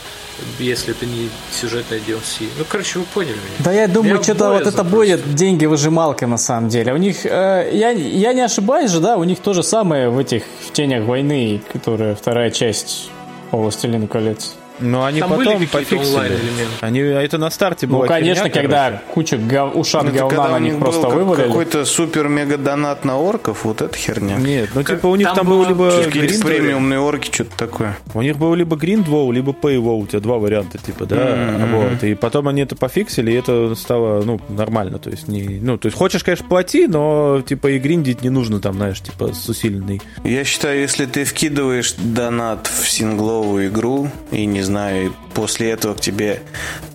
[0.59, 2.47] если это не сюжетная DLC.
[2.57, 3.59] Ну, короче, вы поняли меня.
[3.59, 6.93] Да я думаю, что-то вот это будет деньги выжималка на самом деле.
[6.93, 10.17] У них, э, я, я не ошибаюсь же, да, у них то же самое в
[10.17, 13.09] этих в тенях войны, которая вторая часть
[13.57, 14.62] «Властелин колец».
[14.79, 16.39] Но они Там потом пофиксили.
[16.81, 18.01] Они, это на старте было.
[18.01, 19.03] Ну, конечно, фигня, когда короче.
[19.13, 21.47] куча гов, ушат ну, говна на них просто был вывалили.
[21.47, 24.37] какой-то супер-мега донат на орков, вот это херня.
[24.37, 27.97] Нет, ну типа у них там, там было либо премиумные орки, что-то такое.
[28.13, 31.89] У них было либо Гриндвоу, либо Paywall, у тебя два варианта, типа, да, mm-hmm.
[31.91, 32.03] вот.
[32.03, 34.97] И потом они это пофиксили, и это стало, ну, нормально.
[34.97, 38.59] То есть, не, ну, то есть хочешь, конечно, плати, но типа и гриндить не нужно
[38.59, 40.01] там, знаешь, типа с усиленной.
[40.23, 46.01] Я считаю, если ты вкидываешь донат в сингловую игру и не знаю, после этого к
[46.01, 46.41] тебе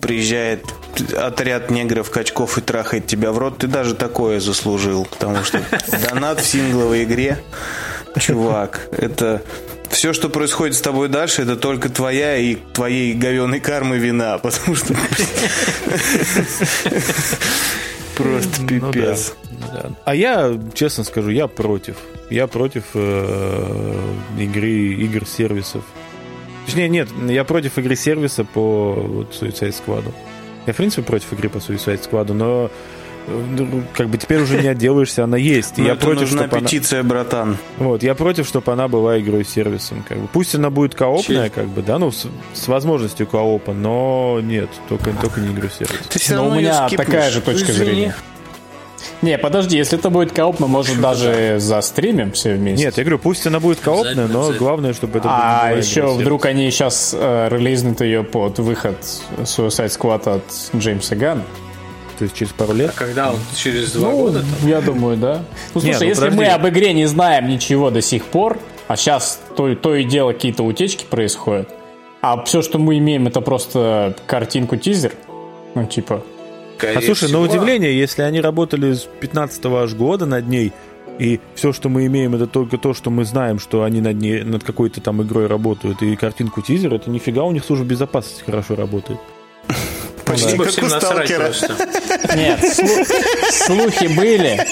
[0.01, 0.65] приезжает
[1.17, 5.05] отряд негров, качков и трахает тебя в рот, ты даже такое заслужил.
[5.09, 5.61] Потому что
[6.09, 7.39] донат в сингловой игре,
[8.19, 9.41] чувак, это
[9.89, 14.75] все, что происходит с тобой дальше, это только твоя и твоей говеной кармы вина, потому
[14.75, 14.93] что
[18.15, 19.33] просто ну пипец.
[20.05, 21.97] А я, честно скажу, я против.
[22.29, 25.83] Я против э, игры, игр-сервисов.
[26.69, 30.03] Точнее, нет, я против игры сервиса по вот, Suicide Squad.
[30.67, 32.69] Я, в принципе, против игры по Suicide Squad, но
[33.27, 35.77] ну, как бы теперь уже не отделаешься, она есть.
[35.77, 37.09] Но я это против, нужна петиция, она...
[37.09, 37.57] братан.
[37.77, 40.05] Вот, я против, чтобы она была игрой сервисом.
[40.07, 40.27] Как бы.
[40.27, 45.11] Пусть она будет коопная, как бы, да, ну, с, с возможностью коопа, но нет, только,
[45.13, 46.29] только не игру сервис.
[46.29, 48.15] Но у меня такая же точка зрения.
[49.21, 52.85] Не, подожди, если это будет коопно, может даже за стримим все вместе.
[52.85, 56.71] Нет, я говорю, пусть она будет коопная, но главное, чтобы это А еще вдруг они
[56.71, 58.97] сейчас э, релизнут ее под выход
[59.39, 61.43] Suicide Squad от Джеймса Ганна.
[62.17, 62.91] То есть через пару лет?
[62.93, 63.37] А когда он?
[63.55, 64.39] Через два ну, года?
[64.39, 64.69] Там?
[64.69, 65.41] Я думаю, да.
[65.73, 66.37] Ну, слушай, Нет, ну, если подожди.
[66.37, 68.59] мы об игре не знаем ничего до сих пор,
[68.89, 71.69] а сейчас то, то и дело какие-то утечки происходят,
[72.21, 75.13] а все, что мы имеем, это просто картинку-тизер,
[75.75, 76.21] ну, типа,
[76.79, 77.41] Скорее а слушай, всего.
[77.41, 80.71] на удивление, если они работали с 15 аж года над ней,
[81.19, 84.43] и все, что мы имеем, это только то, что мы знаем, что они над, ней,
[84.43, 88.77] над какой-то там игрой работают, и картинку тизер, это нифига у них служба безопасности хорошо
[88.77, 89.19] работает.
[90.29, 91.51] Почти как у сталкера.
[92.35, 92.59] Нет,
[93.49, 94.65] слухи были.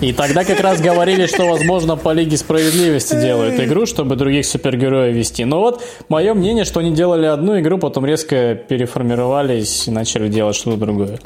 [0.00, 5.14] И тогда как раз говорили, что, возможно, по Лиге Справедливости делают игру, чтобы других супергероев
[5.14, 5.44] вести.
[5.44, 10.56] Но вот мое мнение, что они делали одну игру, потом резко переформировались и начали делать
[10.56, 11.18] что-то другое.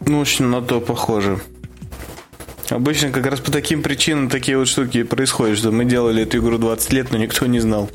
[0.00, 1.40] Ну, очень на то похоже.
[2.70, 6.58] Обычно как раз по таким причинам такие вот штуки происходят, что мы делали эту игру
[6.58, 7.90] 20 лет, но никто не знал.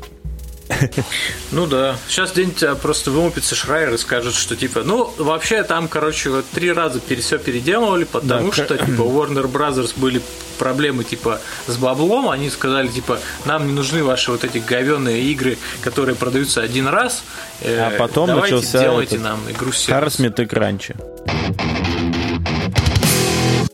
[1.52, 1.96] Ну да.
[2.08, 6.72] Сейчас где-нибудь просто вымупится Шрайер и скажет, что типа, ну, вообще там, короче, вот три
[6.72, 10.22] раза все переделывали, потому да, что, типа, у Warner Brothers были
[10.58, 15.58] проблемы, типа, с баблом, они сказали, типа, нам не нужны ваши вот эти говенные игры,
[15.82, 17.24] которые продаются один раз,
[17.62, 20.94] э, а потом давайте начался делайте нам игру с Харсмит и Кранчи.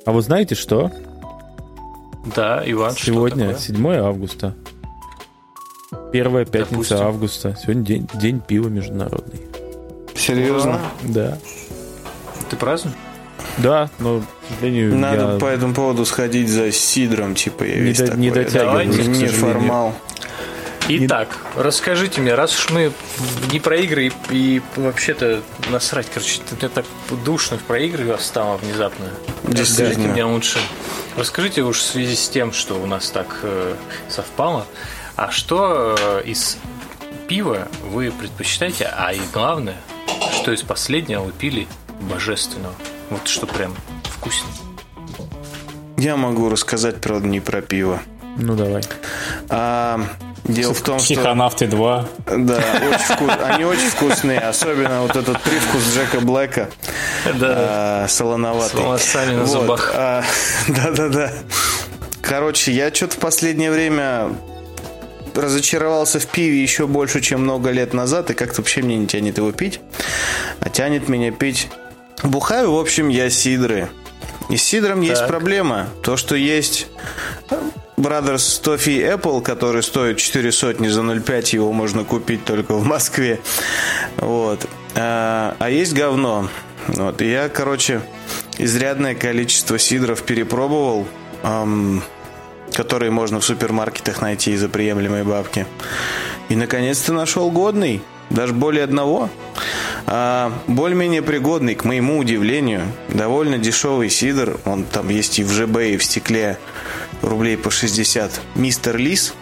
[0.05, 0.93] А вы знаете что?
[2.35, 4.55] Да, Иван, Сегодня 7 августа.
[6.13, 6.97] Первая пятница Допустим.
[6.99, 7.59] августа.
[7.63, 9.43] Сегодня день, день пива международный.
[10.15, 10.81] Серьезно?
[11.03, 11.39] Да.
[12.51, 12.97] Ты празднуешь?
[13.59, 14.25] Да, но, к
[14.55, 15.39] сожалению, Надо я...
[15.39, 18.21] по этому поводу сходить за сидром, типа я не весь до, такой.
[18.21, 19.95] Не дотягиваю, Не формал.
[20.89, 21.63] Итак, не...
[21.63, 22.93] расскажите мне, раз уж мы
[23.51, 26.85] не про игры и, и вообще-то насрать, короче, это так
[27.25, 29.07] душно про игры стало внезапно.
[29.45, 30.59] Расскажите мне лучше.
[31.17, 33.75] Расскажите уж в связи с тем, что у нас так э,
[34.09, 34.67] совпало.
[35.17, 36.59] А что э, из
[37.27, 39.77] пива вы предпочитаете, а и главное,
[40.33, 41.67] что из последнего вы пили
[42.03, 42.75] божественного?
[43.09, 44.49] Вот что прям вкусно.
[45.97, 48.03] Я могу рассказать, правда, не про пиво.
[48.37, 48.83] Ну, давай.
[49.49, 50.03] А,
[50.45, 51.15] дело в том, что...
[51.15, 52.09] Психонавты 2.
[52.37, 53.31] Да, очень вкус...
[53.43, 54.41] они очень вкусные.
[54.41, 56.69] Особенно вот этот привкус Джека Блэка.
[57.41, 57.55] Да.
[57.57, 58.99] А, солоноватый.
[58.99, 59.49] С на вот.
[59.49, 59.93] зубах.
[59.95, 60.23] А,
[60.69, 61.33] да-да-да.
[62.21, 64.33] Короче, я что-то в последнее время
[65.37, 69.39] разочаровался в пиве еще больше, чем много лет назад, и как-то вообще мне не тянет
[69.39, 69.81] его пить,
[70.61, 71.69] а тянет меня пить.
[72.23, 73.89] Бухаю, в общем, я сидры.
[74.49, 75.11] И с сидром так.
[75.11, 75.89] есть проблема.
[76.03, 76.89] То, что есть
[77.97, 83.41] Brothers Toffee Apple, который стоит 4 сотни за 0,5, его можно купить только в Москве.
[84.19, 84.67] Вот.
[84.95, 86.49] А, а есть говно.
[86.89, 87.21] Вот.
[87.23, 88.03] И я, короче,
[88.59, 91.07] изрядное количество сидров перепробовал.
[91.43, 92.03] эм,
[92.77, 95.67] которые можно в супермаркетах найти за приемлемые бабки.
[96.51, 99.31] И, наконец-то, нашел годный, даже более одного.
[100.07, 104.61] А, более-менее пригодный, к моему удивлению, довольно дешевый сидр.
[104.67, 106.59] Он там есть и в ЖБ, и в стекле
[107.23, 108.41] рублей по 60.
[108.57, 109.33] Мистер Лис.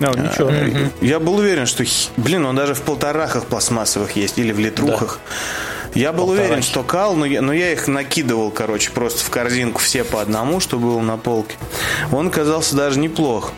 [0.00, 0.48] А, ничего.
[0.50, 1.84] А, я был уверен, что,
[2.16, 5.20] блин, он даже в полторахах пластмассовых есть или в литрухах.
[5.22, 5.79] Да.
[5.94, 6.46] Я был Полторахи.
[6.48, 10.20] уверен, что кал, но я, но я их накидывал, короче, просто в корзинку все по
[10.20, 11.56] одному, что было на полке.
[12.12, 13.52] Он оказался даже неплох.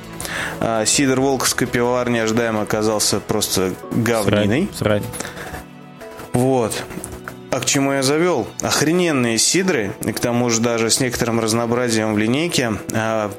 [0.60, 4.70] А, сидр Волковской пивоварни ожидаемо оказался просто говниной.
[4.74, 5.02] Срань.
[5.02, 5.04] Срань.
[6.32, 6.82] Вот.
[7.50, 8.48] А к чему я завел?
[8.62, 12.72] Охрененные сидры, и к тому же даже с некоторым разнообразием в линейке.
[12.94, 13.30] А,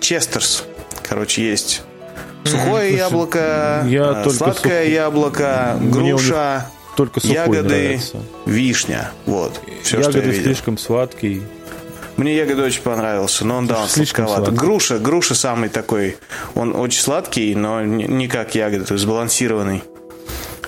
[0.00, 0.64] Честерс,
[1.02, 1.82] короче, есть
[2.44, 4.92] сухое яблоко, я а, сладкое сух...
[4.92, 8.16] яблоко, груша, только ягоды, нравится.
[8.44, 9.12] вишня.
[9.24, 9.60] Вот.
[9.84, 11.42] Все, ягоды слишком сладкие.
[12.16, 14.52] Мне ягоды очень понравился, но он, да, он сладковат.
[14.52, 16.16] Груша, груша самый такой,
[16.56, 19.84] он очень сладкий, но не как ягоды, то есть сбалансированный.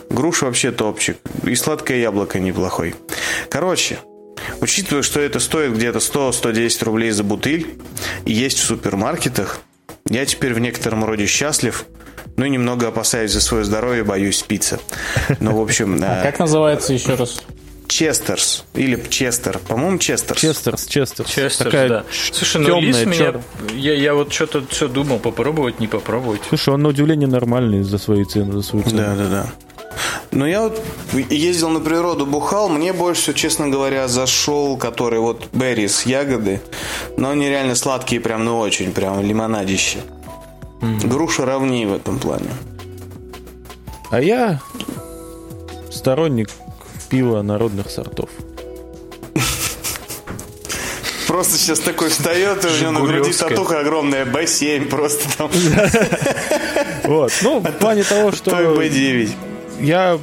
[0.08, 1.18] Груша вообще топчик.
[1.42, 2.94] И сладкое яблоко неплохой.
[3.48, 3.98] Короче,
[4.60, 7.74] учитывая, что это стоит где-то 100-110 рублей за бутыль,
[8.24, 9.58] и есть в супермаркетах,
[10.08, 11.86] я теперь в некотором роде счастлив,
[12.40, 14.80] ну и немного опасаюсь за свое здоровье, боюсь спиться.
[15.40, 16.00] Ну, в общем...
[16.02, 17.42] А как называется еще раз?
[17.86, 20.40] Chester's или Chester, по-моему, Chester's.
[20.40, 21.28] Chester's, Chester's.
[21.28, 22.04] Chester's, Такая да.
[22.32, 23.34] Слушай, ну лис меня,
[23.74, 26.40] я, я вот что-то все думал, попробовать, не попробовать.
[26.48, 28.96] Слушай, он на удивление нормальный за свои цены, за свою цену.
[28.96, 29.46] Да, да, да.
[30.30, 30.80] Но я вот
[31.28, 32.70] ездил на природу, бухал.
[32.70, 36.62] Мне больше всего, честно говоря, зашел, который вот berries, ягоды.
[37.18, 39.98] Но они реально сладкие, прям, ну очень, прям лимонадище.
[40.80, 42.50] Груша ровнее в этом плане.
[44.10, 44.60] А я
[45.90, 46.50] сторонник
[47.08, 48.30] пива народных сортов.
[51.26, 55.50] Просто сейчас такой встает, и у него на груди татуха огромная, Б7 просто там.
[57.04, 58.50] Вот, ну, в плане того, что...
[58.50, 59.30] Б9
[59.80, 60.18] я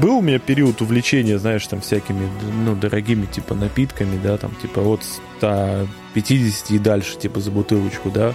[0.00, 2.28] был у меня период увлечения, знаешь, там всякими,
[2.64, 5.02] ну, дорогими, типа, напитками, да, там, типа, от
[5.38, 8.34] 150 и дальше, типа, за бутылочку, да.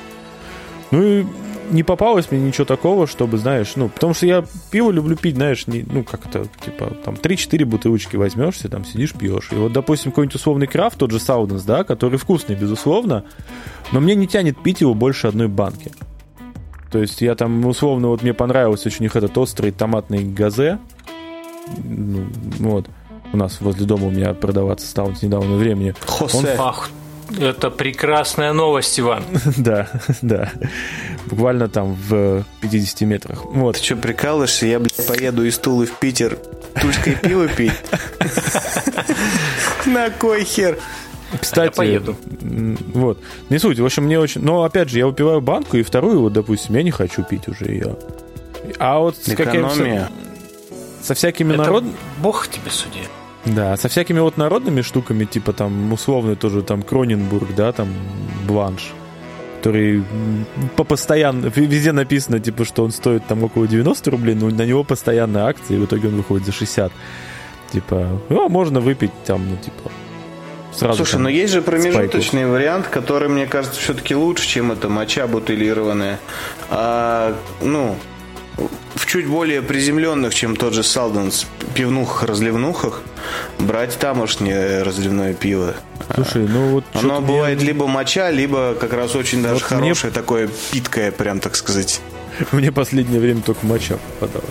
[0.91, 1.25] Ну, и
[1.71, 5.67] не попалось мне ничего такого, чтобы, знаешь, ну, потому что я пиво люблю пить, знаешь,
[5.67, 9.49] не, ну, как это, типа, там, 3-4 бутылочки возьмешься, там, сидишь, пьешь.
[9.51, 13.25] И вот, допустим, какой-нибудь условный крафт, тот же Сауденс, да, который вкусный, безусловно,
[13.91, 15.91] но мне не тянет пить его больше одной банки.
[16.91, 20.79] То есть я там, условно, вот мне понравился очень их этот острый томатный газе.
[21.83, 22.27] Ну,
[22.59, 22.87] вот.
[23.33, 25.93] У нас возле дома у меня продаваться стал с недавнего времени.
[26.05, 26.37] Хосе.
[26.37, 26.45] Он...
[26.57, 26.89] Ах,
[27.39, 29.23] это прекрасная новость, Иван.
[29.57, 29.87] да,
[30.21, 30.51] да.
[31.25, 33.45] Буквально там в 50 метрах.
[33.45, 33.77] Вот.
[33.77, 34.65] Ты что, прикалываешься?
[34.65, 36.37] Я, блядь, поеду из Тулы в Питер
[36.81, 37.73] тульской пиво пить?
[39.85, 40.77] На кой хер?
[41.41, 42.15] Кстати, а я поеду.
[42.93, 43.19] Вот.
[43.49, 43.79] Не суть.
[43.79, 44.41] В общем, мне очень...
[44.41, 47.65] Но, опять же, я выпиваю банку, и вторую, вот, допустим, я не хочу пить уже
[47.65, 47.97] ее.
[48.79, 50.09] А вот с Экономия.
[51.03, 51.95] Со всякими народными...
[52.19, 53.01] Бог тебе суди.
[53.45, 57.87] Да, со всякими вот народными штуками, типа там условно тоже там Кроненбург, да, там
[58.47, 58.93] Бланш,
[59.57, 60.03] который
[60.75, 64.83] по постоянно, везде написано, типа, что он стоит там около 90 рублей, но на него
[64.83, 66.91] постоянная акция, и в итоге он выходит за 60.
[67.71, 69.91] Типа, ну, можно выпить там, ну, типа,
[70.73, 70.97] сразу.
[70.97, 72.51] Слушай, но есть же промежуточный спайкус.
[72.51, 76.19] вариант, который, мне кажется, все-таки лучше, чем это моча бутылированная.
[76.69, 77.97] А, ну,
[78.95, 81.45] в чуть более приземленных, чем тот же Салденс,
[81.75, 83.03] пивнухах-разливнухах,
[83.59, 85.75] брать тамошнее разливное пиво.
[86.13, 86.85] Слушай, ну вот...
[86.93, 87.67] Оно бывает мне...
[87.67, 90.21] либо моча, либо как раз очень даже вот хорошее, мне...
[90.21, 92.01] такое питкое, прям так сказать.
[92.51, 94.49] Мне последнее время только моча попадалась.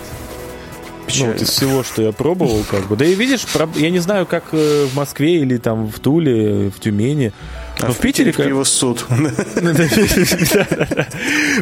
[1.15, 2.95] Ну, вот из всего, что я пробовал, как бы.
[2.97, 3.45] Да и видишь,
[3.75, 7.31] я не знаю, как э, в Москве или там в Туле, в Тюмени.
[7.79, 8.33] Но а в Питере...
[8.33, 8.45] Как...
[8.45, 9.05] его суд.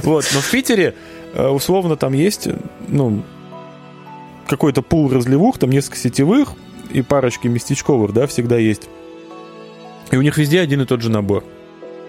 [0.04, 2.48] Вот, но в Питере э, условно там есть,
[2.88, 3.24] ну,
[4.48, 6.54] какой-то пул разливух, там несколько сетевых
[6.92, 8.88] и парочки местечковых, да, всегда есть.
[10.12, 11.44] И у них везде один и тот же набор.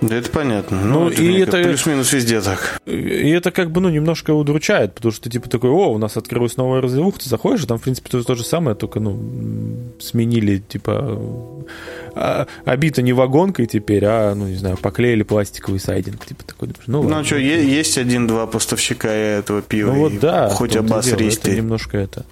[0.03, 0.80] Да это понятно.
[0.82, 2.80] Ну, ну это и это плюс-минус везде так.
[2.84, 6.16] И это как бы, ну, немножко удручает, потому что ты типа такой, о, у нас
[6.16, 9.18] открылась новая развивуха, ты заходишь, и там, в принципе, то, то же самое, только, ну,
[9.99, 11.18] сменили, типа,
[12.14, 16.68] а, обито не вагонкой теперь, а, ну, не знаю, поклеили пластиковый сайдинг, типа такой.
[16.86, 21.97] Ну, ну что, есть один-два поставщика этого пива, ну, вот, да, хоть обосрись Это немножко
[21.97, 22.26] это.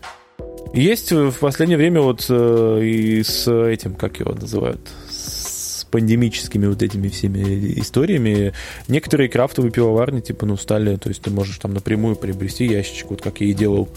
[0.75, 4.81] Есть в последнее время вот э, и с этим, как его называют,
[5.95, 8.53] пандемическими вот этими всеми историями,
[8.89, 13.23] некоторые крафтовые пивоварни, типа, ну, стали, то есть ты можешь там напрямую приобрести ящичек, вот
[13.23, 13.89] как я и делал,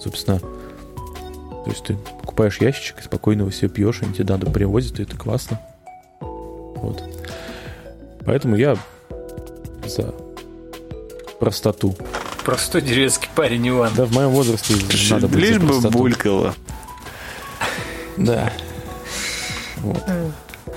[0.00, 0.38] собственно.
[0.38, 5.02] То есть ты покупаешь ящичек и спокойно его все пьешь, они тебе надо привозят, и
[5.02, 5.60] это классно.
[6.20, 7.04] Вот.
[8.24, 8.78] Поэтому я
[9.84, 10.14] за
[11.38, 11.94] простоту.
[12.46, 13.92] Простой деревенский парень Иван.
[13.94, 14.72] Да, в моем возрасте
[15.10, 16.54] надо быть Лишь бы булькало.
[18.16, 18.50] Да.
[19.80, 20.02] Вот.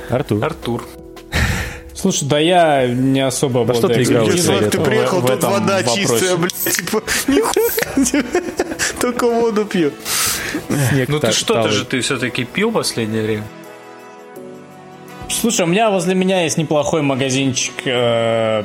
[0.09, 0.43] Артур.
[0.43, 0.83] Артур.
[1.93, 4.29] Слушай, да я не особо Во что ты играл?
[4.31, 8.23] Слав, ты приехал, тут вода чистая, блядь, типа, нихуя,
[8.99, 9.91] только воду пью.
[11.07, 13.43] Ну ты что-то же ты все-таки пил последнее время?
[15.29, 18.63] Слушай, у меня возле меня есть неплохой магазинчик э,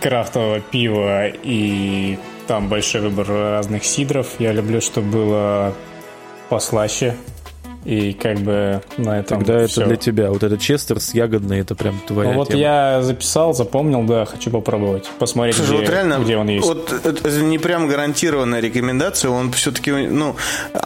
[0.00, 4.28] крафтового пива и там большой выбор разных сидров.
[4.38, 5.74] Я люблю, чтобы было
[6.48, 7.16] послаще.
[7.86, 9.82] И как бы на этом Тогда все.
[9.82, 10.30] это для тебя.
[10.32, 12.58] Вот этот честер с ягодной, это прям твоя Ну, вот тема.
[12.60, 15.08] я записал, запомнил, да, хочу попробовать.
[15.20, 16.66] Посмотреть, Слушай, где, вот реально, где он есть.
[16.66, 20.34] вот это не прям гарантированная рекомендация, он все-таки, ну,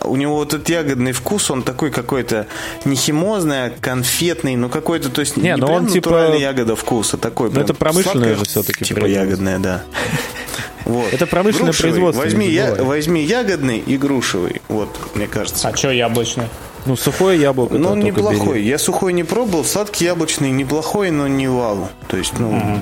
[0.05, 2.47] у него вот этот ягодный вкус, он такой какой-то
[2.85, 6.39] не химозный, а конфетный, ну какой-то, то есть Не, не, но прям он типа- натуральная
[6.39, 9.85] ягода вкуса, такой Ну, прям это промышленное же всё-таки Типа ягодная, да.
[10.85, 11.13] Вот.
[11.13, 11.93] Это промышленное Грушевый.
[11.93, 15.67] производство, Возьми, я, возьми ягодный и грушевый, вот, мне кажется.
[15.69, 16.45] А что яблочный?
[16.91, 17.75] Ну, сухое яблоко.
[17.79, 18.55] Ну, он неплохой.
[18.59, 18.67] бери.
[18.69, 21.89] Я сухой не пробовал, сладкий яблочный неплохой, но не вау.
[22.09, 22.81] То есть, ну,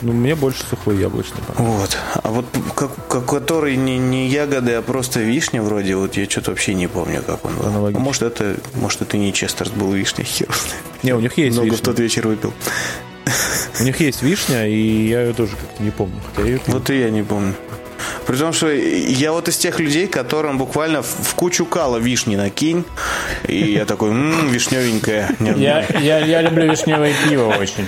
[0.00, 1.36] Ну, мне больше сухой яблочный.
[1.58, 1.98] Вот.
[2.24, 6.52] А вот как, как- который не, не ягоды, а просто вишня вроде, вот я что-то
[6.52, 7.66] вообще не помню, как он был.
[7.66, 8.00] Аналогично.
[8.00, 10.48] А может, это, может, это не Честерс был вишня, хер.
[11.02, 11.84] Не, у них есть Много в вишня.
[11.84, 12.54] тот вечер выпил.
[13.80, 16.20] У них есть вишня, и я ее тоже как-то не помню.
[16.34, 16.58] Хотя.
[16.66, 17.54] Вот и я не помню.
[18.26, 22.36] При том, что я вот из тех людей, которым буквально в, в кучу кала вишни
[22.36, 22.84] накинь,
[23.48, 25.34] и я такой, ммм, вишневенькая.
[25.40, 27.86] Не- Я, я, я люблю вишневое пиво очень.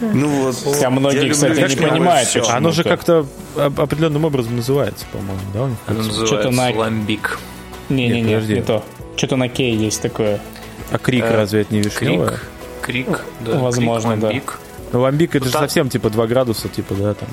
[0.00, 0.56] Ну вот.
[0.64, 2.54] Хотя многие, я люблю кстати, не понимают, почему.
[2.54, 3.26] Оно же как-то
[3.56, 5.60] оп- определенным образом называется, по-моему, да?
[5.86, 7.38] Оно Что-то называется на- ламбик.
[7.88, 8.84] Не-не-не, не то.
[9.16, 10.40] Что-то на кей есть такое.
[10.90, 12.38] А крик Э, разве это не вишневое?
[12.82, 13.06] Крик.
[13.06, 13.58] Крик, да.
[13.58, 14.26] Возможно, крик, да.
[14.26, 14.58] ламбик.
[14.92, 17.28] Ну, ламбик это Ну, же совсем типа 2 градуса, типа, да, там.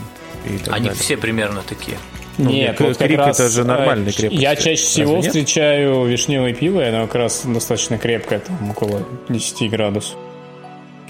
[0.45, 1.01] И так Они далее.
[1.01, 1.97] все примерно такие.
[2.37, 4.41] Ну, Нет, нет, вот как крик раз, это же нормальной э, крепости.
[4.41, 5.27] Я чаще всего Разве нет?
[5.45, 10.17] встречаю вишневое пиво, и оно как раз достаточно крепкое, там около 10 градусов.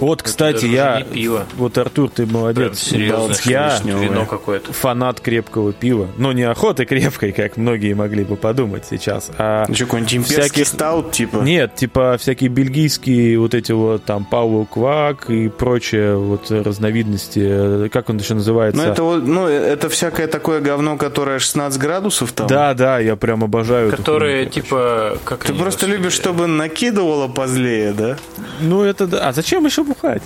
[0.01, 1.01] Вот, кстати, я...
[1.01, 1.45] пиво.
[1.55, 2.79] Вот, Артур, ты Прям молодец.
[2.79, 4.73] серьезно, я вино какое-то.
[4.73, 6.07] фанат крепкого пива.
[6.17, 9.65] Но не охоты крепкой, как многие могли бы подумать сейчас, а...
[9.69, 11.37] Ну, что, какой-нибудь имперский Всяких- стаут, типа?
[11.37, 17.89] Нет, типа всякие бельгийские вот эти вот там Пауло Квак и прочие вот разновидности, э,
[17.91, 18.81] как он еще называется?
[18.83, 22.47] Ну, это, вот, ну, это всякое такое говно, которое 16 градусов там.
[22.47, 23.89] Да, да, я прям обожаю.
[23.89, 24.61] эту Которые, хуйню, короче.
[24.61, 28.17] типа, как Ты просто любишь, чтобы накидывало позлее, да?
[28.61, 29.27] Ну это да.
[29.29, 30.21] А зачем еще бухать?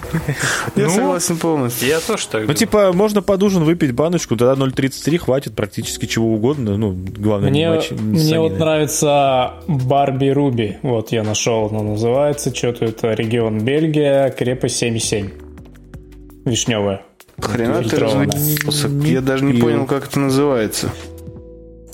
[0.76, 1.88] Я Ну, согласен полностью.
[1.88, 2.56] Я тоже так Ну думаю.
[2.58, 6.78] типа можно под ужин выпить баночку, тогда 0,33 хватит практически чего угодно.
[6.78, 8.60] Ну главное Мне, не мочи- не мне вот санины.
[8.66, 10.78] нравится Барби Руби.
[10.82, 12.54] Вот я нашел, оно называется.
[12.56, 15.32] Что-то это регион Бельгия, крепость 7,7.
[16.46, 17.02] Вишневая.
[17.40, 17.98] Хрена ты.
[18.88, 20.90] Не Я даже не понял, как это называется.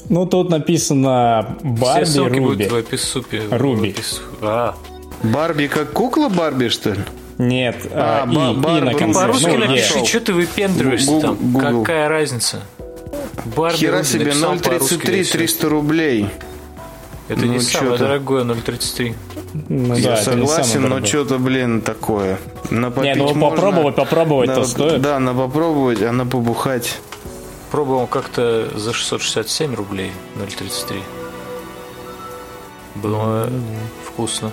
[0.10, 2.40] Ну, тут написано Все Барби ссылки Руби.
[2.42, 3.42] будут в описупе.
[3.50, 3.92] Руби.
[3.94, 4.76] В опис- А,
[5.24, 7.00] Барби как кукла Барби, что ли?
[7.38, 9.20] Нет, А, а, и, Барби и на конце.
[9.20, 11.36] по-русски Ну, напиши, что ты выпендриваешься там.
[11.36, 11.82] Google.
[11.84, 12.62] Какая разница?
[13.56, 15.32] Барби Хера себе, написал по-русски, 0,33, и всё.
[15.38, 16.28] 300 рублей.
[17.28, 18.06] Это Ну, не самое чё-то.
[18.06, 19.16] дорогое 0,33.
[19.70, 22.40] Ну, Я да, это согласен, но что-то, блин, такое.
[22.70, 23.50] На Не, ну можно.
[23.50, 25.02] попробовать, попробовать-то Да, стоит.
[25.02, 27.00] Да, на попробовать, а на побухать.
[27.72, 31.02] Пробовал как-то за 667 рублей 0,33.
[32.96, 33.50] Было
[34.06, 34.52] вкусно.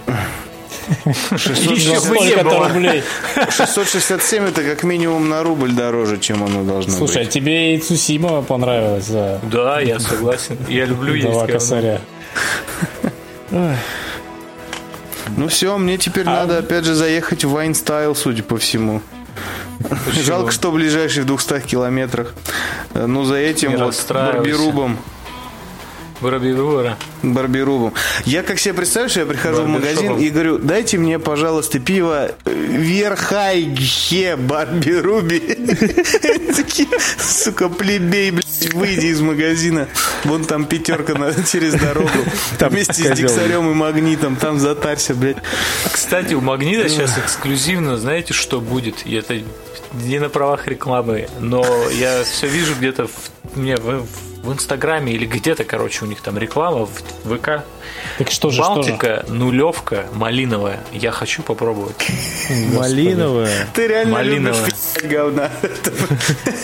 [1.32, 1.54] Еще
[2.00, 2.68] За бы не столько-то было.
[2.68, 3.02] рублей.
[3.50, 7.30] 667 это как минимум на рубль дороже, чем оно должно Слушай, а быть.
[7.32, 10.56] тебе и Цусима понравилось за Да, я согласен.
[10.68, 12.00] Я люблю есть два косаря.
[15.36, 19.02] Ну все, мне теперь А надо опять же заехать в Wine Style, судя по всему.
[20.12, 22.34] Жалко, что ближайший в 200 километрах.
[22.94, 24.40] Э, Ну, за этим Не вот расстраивайся.
[26.20, 26.58] Барбирубом.
[26.58, 26.98] Барбивора.
[27.22, 27.94] Барбирубом.
[28.24, 32.32] Я как себе представляю, что я прихожу в магазин и говорю, дайте мне, пожалуйста, пиво
[32.44, 35.38] Верхайге Барбируби.
[36.56, 36.88] Такие,
[37.18, 39.88] сука, плебей, блядь, выйди из магазина.
[40.24, 41.14] Вон там пятерка
[41.51, 42.09] через дорогу.
[42.60, 44.36] Вместе с диксарем и магнитом.
[44.36, 45.38] Там затарься, блядь.
[45.93, 49.06] Кстати, у Магнита сейчас эксклюзивно, знаете, что будет?
[49.06, 49.40] Это
[49.93, 54.06] не на правах рекламы, но я все вижу где-то в, мне в,
[54.48, 57.64] в Инстаграме или где-то, короче, у них там реклама в ВК.
[58.18, 59.38] Так что же, Балтика, что же?
[59.38, 60.80] нулевка, малиновая.
[60.92, 61.96] Я хочу попробовать.
[62.74, 63.68] Малиновая?
[63.74, 64.64] Ты реально малиновая.
[64.64, 65.50] любишь говна.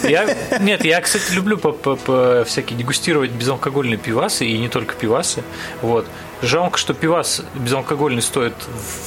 [0.08, 4.94] Я, нет, я, кстати, люблю по, по, по всякие дегустировать безалкогольные пивасы, и не только
[4.94, 5.42] пивасы.
[5.80, 6.06] Вот.
[6.42, 8.54] Жалко, что пивас безалкогольный стоит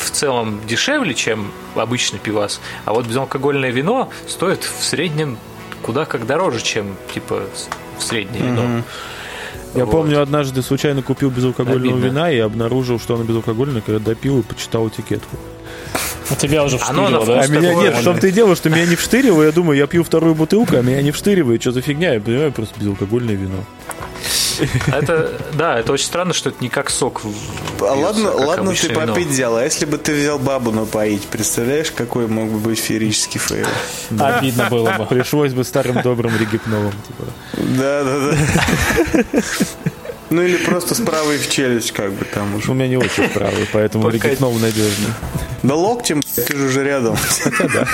[0.02, 5.38] в целом дешевле, чем обычный пивас, а вот безалкогольное вино стоит в среднем
[5.84, 7.44] куда как дороже, чем типа
[8.04, 8.62] среднее вино.
[8.62, 8.84] Mm-hmm.
[9.76, 9.92] Я вот.
[9.92, 12.06] помню, однажды случайно купил безалкогольного Обидно.
[12.06, 15.38] вина и обнаружил, что оно безалкогольное, когда допил и почитал этикетку.
[16.30, 17.42] А тебя уже вштырило, да?
[17.42, 20.04] А меня нет, в том-то и дело, что меня не вштырило, я думаю, я пью
[20.04, 23.64] вторую бутылку, а меня не вштыривает, что за фигня, я понимаю, просто безалкогольное вино.
[24.88, 27.22] Это, да, это очень странно, что это не как сок.
[27.80, 29.08] А ладно, ладно ты вино.
[29.08, 33.40] попить взял, а если бы ты взял бабу напоить, представляешь, какой мог бы быть феерический
[33.40, 33.68] фейл?
[34.10, 34.38] Да.
[34.38, 35.06] Обидно было бы.
[35.06, 36.94] Пришлось бы старым добрым Рогипнолом.
[37.08, 37.24] Типа.
[37.54, 39.24] Да, да, да.
[40.30, 42.72] Ну или просто с правой в челюсть, как бы там уже.
[42.72, 45.14] У меня не очень правый, поэтому Ригипнов надежный.
[45.64, 47.18] Да локтем, ты же уже рядом.
[47.74, 47.88] Да.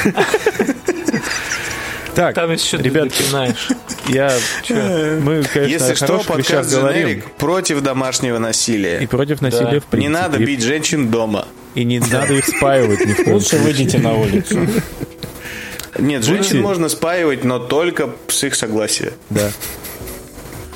[2.16, 3.70] Так, Там еще ребят, знаешь.
[4.08, 4.32] Я,
[4.64, 4.76] чё,
[5.22, 7.24] мы, конечно, Если что, подкаст говорим.
[7.38, 9.00] против домашнего насилия.
[9.00, 9.80] И против насилия да.
[9.80, 10.00] в принципе.
[10.00, 11.48] Не надо бить женщин дома.
[11.76, 14.68] И не надо их спаивать ни в коем Лучше выйдите на улицу.
[15.98, 19.14] Нет, женщин можно спаивать, но только с их согласия.
[19.30, 19.52] Да.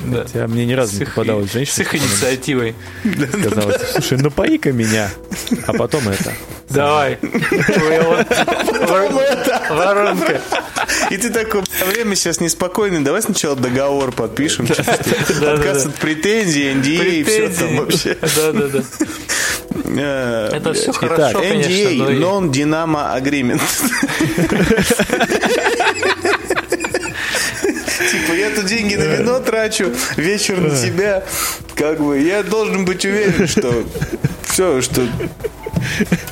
[0.04, 0.22] Да.
[0.22, 1.76] Хотя мне ни разу не попадалась женщина.
[1.76, 2.74] С их инициативой.
[3.40, 5.10] Сказала, слушай, ну пои-ка меня,
[5.66, 6.32] а потом это.
[6.70, 7.18] Давай.
[9.70, 10.40] Воронка.
[11.10, 14.66] И ты такой, время сейчас неспокойное, давай сначала договор подпишем.
[14.66, 18.16] Отказ от претензий, NDA и все там вообще.
[18.36, 18.82] Да, да, да.
[19.84, 23.60] Э, это все хорошо, NDA, Non-Dynamo Agreement.
[28.10, 31.24] Типа, я тут деньги на вино трачу, вечер на себя.
[31.74, 33.84] Как бы, я должен быть уверен, что
[34.48, 35.06] все, что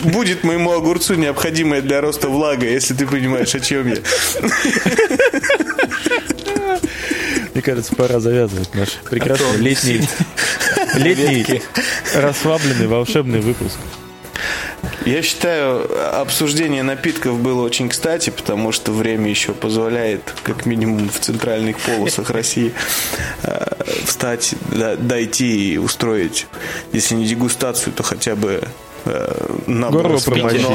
[0.03, 3.97] будет моему огурцу необходимая для роста влага, если ты понимаешь, о чем я.
[7.55, 10.09] Мне кажется, пора завязывать наш прекрасный летний,
[10.95, 11.63] летний
[12.15, 13.77] расслабленный волшебный выпуск.
[15.07, 15.89] Я считаю,
[16.21, 22.31] обсуждение напитков было очень кстати, потому что время еще позволяет, как минимум в центральных полосах
[22.31, 22.75] России,
[23.45, 24.57] э, встать,
[24.99, 26.49] дойти и устроить,
[26.93, 28.65] если не дегустацию, то хотя бы
[29.05, 30.67] э, Горло промочить.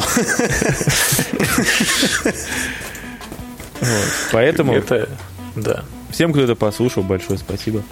[4.32, 5.10] Поэтому это,
[5.58, 5.84] да.
[6.10, 7.84] всем, кто это послушал, большое спасибо.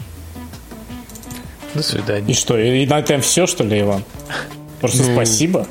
[1.74, 2.32] До свидания.
[2.32, 4.06] И что, и на этом все, что ли, Иван?
[4.80, 5.68] Просто ну, спасибо.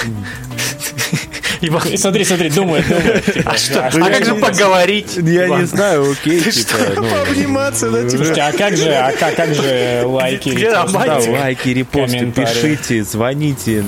[1.62, 1.82] Иван...
[1.96, 3.24] Смотри, смотри, думает, думает.
[3.24, 3.86] Типа, а что?
[3.86, 5.16] А как же поговорить?
[5.16, 6.74] Я не знаю, окей, типа.
[6.96, 8.16] Ну, Пообниматься, да, типа.
[8.16, 11.30] Слушайте, а как же, а как, как же лайки, репосты?
[11.30, 13.84] лайки, репосты, пишите, звоните,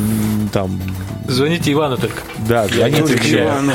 [0.52, 0.80] там.
[1.26, 2.22] Звоните Ивану только.
[2.46, 3.72] Да, звоните Ивану.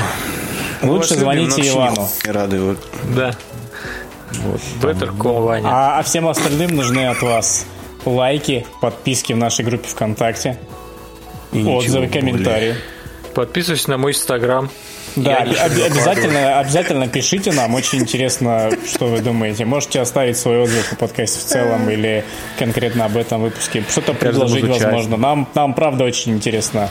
[0.83, 2.07] Лучше звоните Ивану.
[2.25, 2.87] Рады вот.
[3.15, 3.33] Да.
[4.31, 5.67] Вот, Better call Ваня.
[5.67, 7.65] А, а всем остальным нужны от вас
[8.05, 10.57] лайки, подписки в нашей группе ВКонтакте,
[11.51, 12.75] и отзывы, комментарии.
[13.33, 14.69] Подписывайтесь на мой инстаграм.
[15.15, 17.73] Да, об- обязательно, обязательно пишите нам.
[17.75, 19.65] Очень интересно, что вы думаете.
[19.65, 22.23] Можете оставить свой отзыв о подкасте в целом или
[22.59, 23.83] конкретно об этом выпуске.
[23.89, 25.17] Что-то предложить, возможно.
[25.17, 26.89] Нам, нам правда очень интересно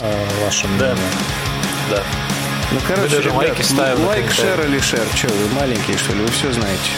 [0.00, 0.94] э, ваше мнение.
[1.90, 1.96] Да.
[1.96, 2.02] да.
[2.72, 4.06] Ну, короче, даже ребят, лайки ставим.
[4.06, 5.02] Лайк, шер или шер.
[5.20, 6.20] Че, вы маленькие, что ли?
[6.20, 6.90] Вы все знаете.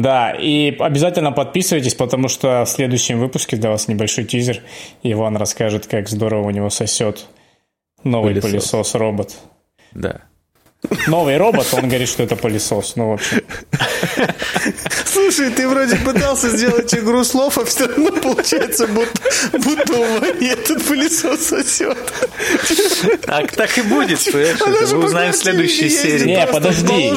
[0.00, 4.62] Да, и обязательно подписывайтесь, потому что в следующем выпуске для вас небольшой тизер.
[5.02, 7.26] Иван расскажет, как здорово у него сосет
[8.02, 9.36] новый пылесос-робот.
[9.92, 10.22] Да.
[11.08, 12.94] Новый робот, он говорит, что это пылесос.
[12.96, 13.42] Ну, в общем.
[15.04, 19.20] Слушай, ты вроде пытался сделать игру слов, а все равно получается, будто,
[19.58, 21.98] будто у Вани этот пылесос сосет.
[23.26, 24.92] Так, так и будет, понимаешь?
[24.92, 26.24] Мы узнаем в следующей серии.
[26.24, 27.12] Не, подожди.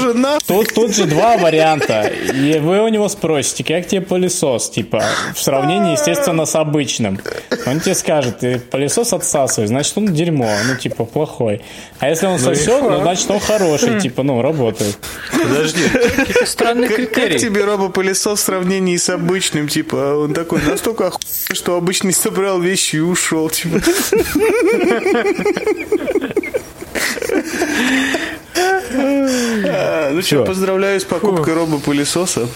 [0.45, 2.11] Тут, тут же два варианта.
[2.33, 4.71] И вы у него спросите, как тебе пылесос?
[4.71, 5.03] Типа,
[5.33, 7.19] в сравнении, естественно, с обычным.
[7.65, 11.61] Он тебе скажет, ты пылесос отсасываешь, значит, он дерьмо, ну, типа, плохой.
[11.99, 14.97] А если он ну сосет, ну, значит, он хороший хороший, типа, ну, работает.
[15.31, 17.33] Подожди, какие-то странные критерии.
[17.33, 22.59] Как тебе робопылесос в сравнении с обычным, типа, он такой настолько охуенный, что обычный собрал
[22.59, 23.81] вещи и ушел, типа.
[28.93, 32.47] ну что, поздравляю с покупкой робопылесоса.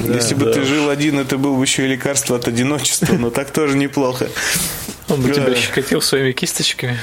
[0.00, 3.50] Если бы ты жил один, это было бы еще и лекарство от одиночества, но так
[3.50, 4.28] тоже неплохо.
[5.08, 6.98] Он бы тебя щекотил своими кисточками.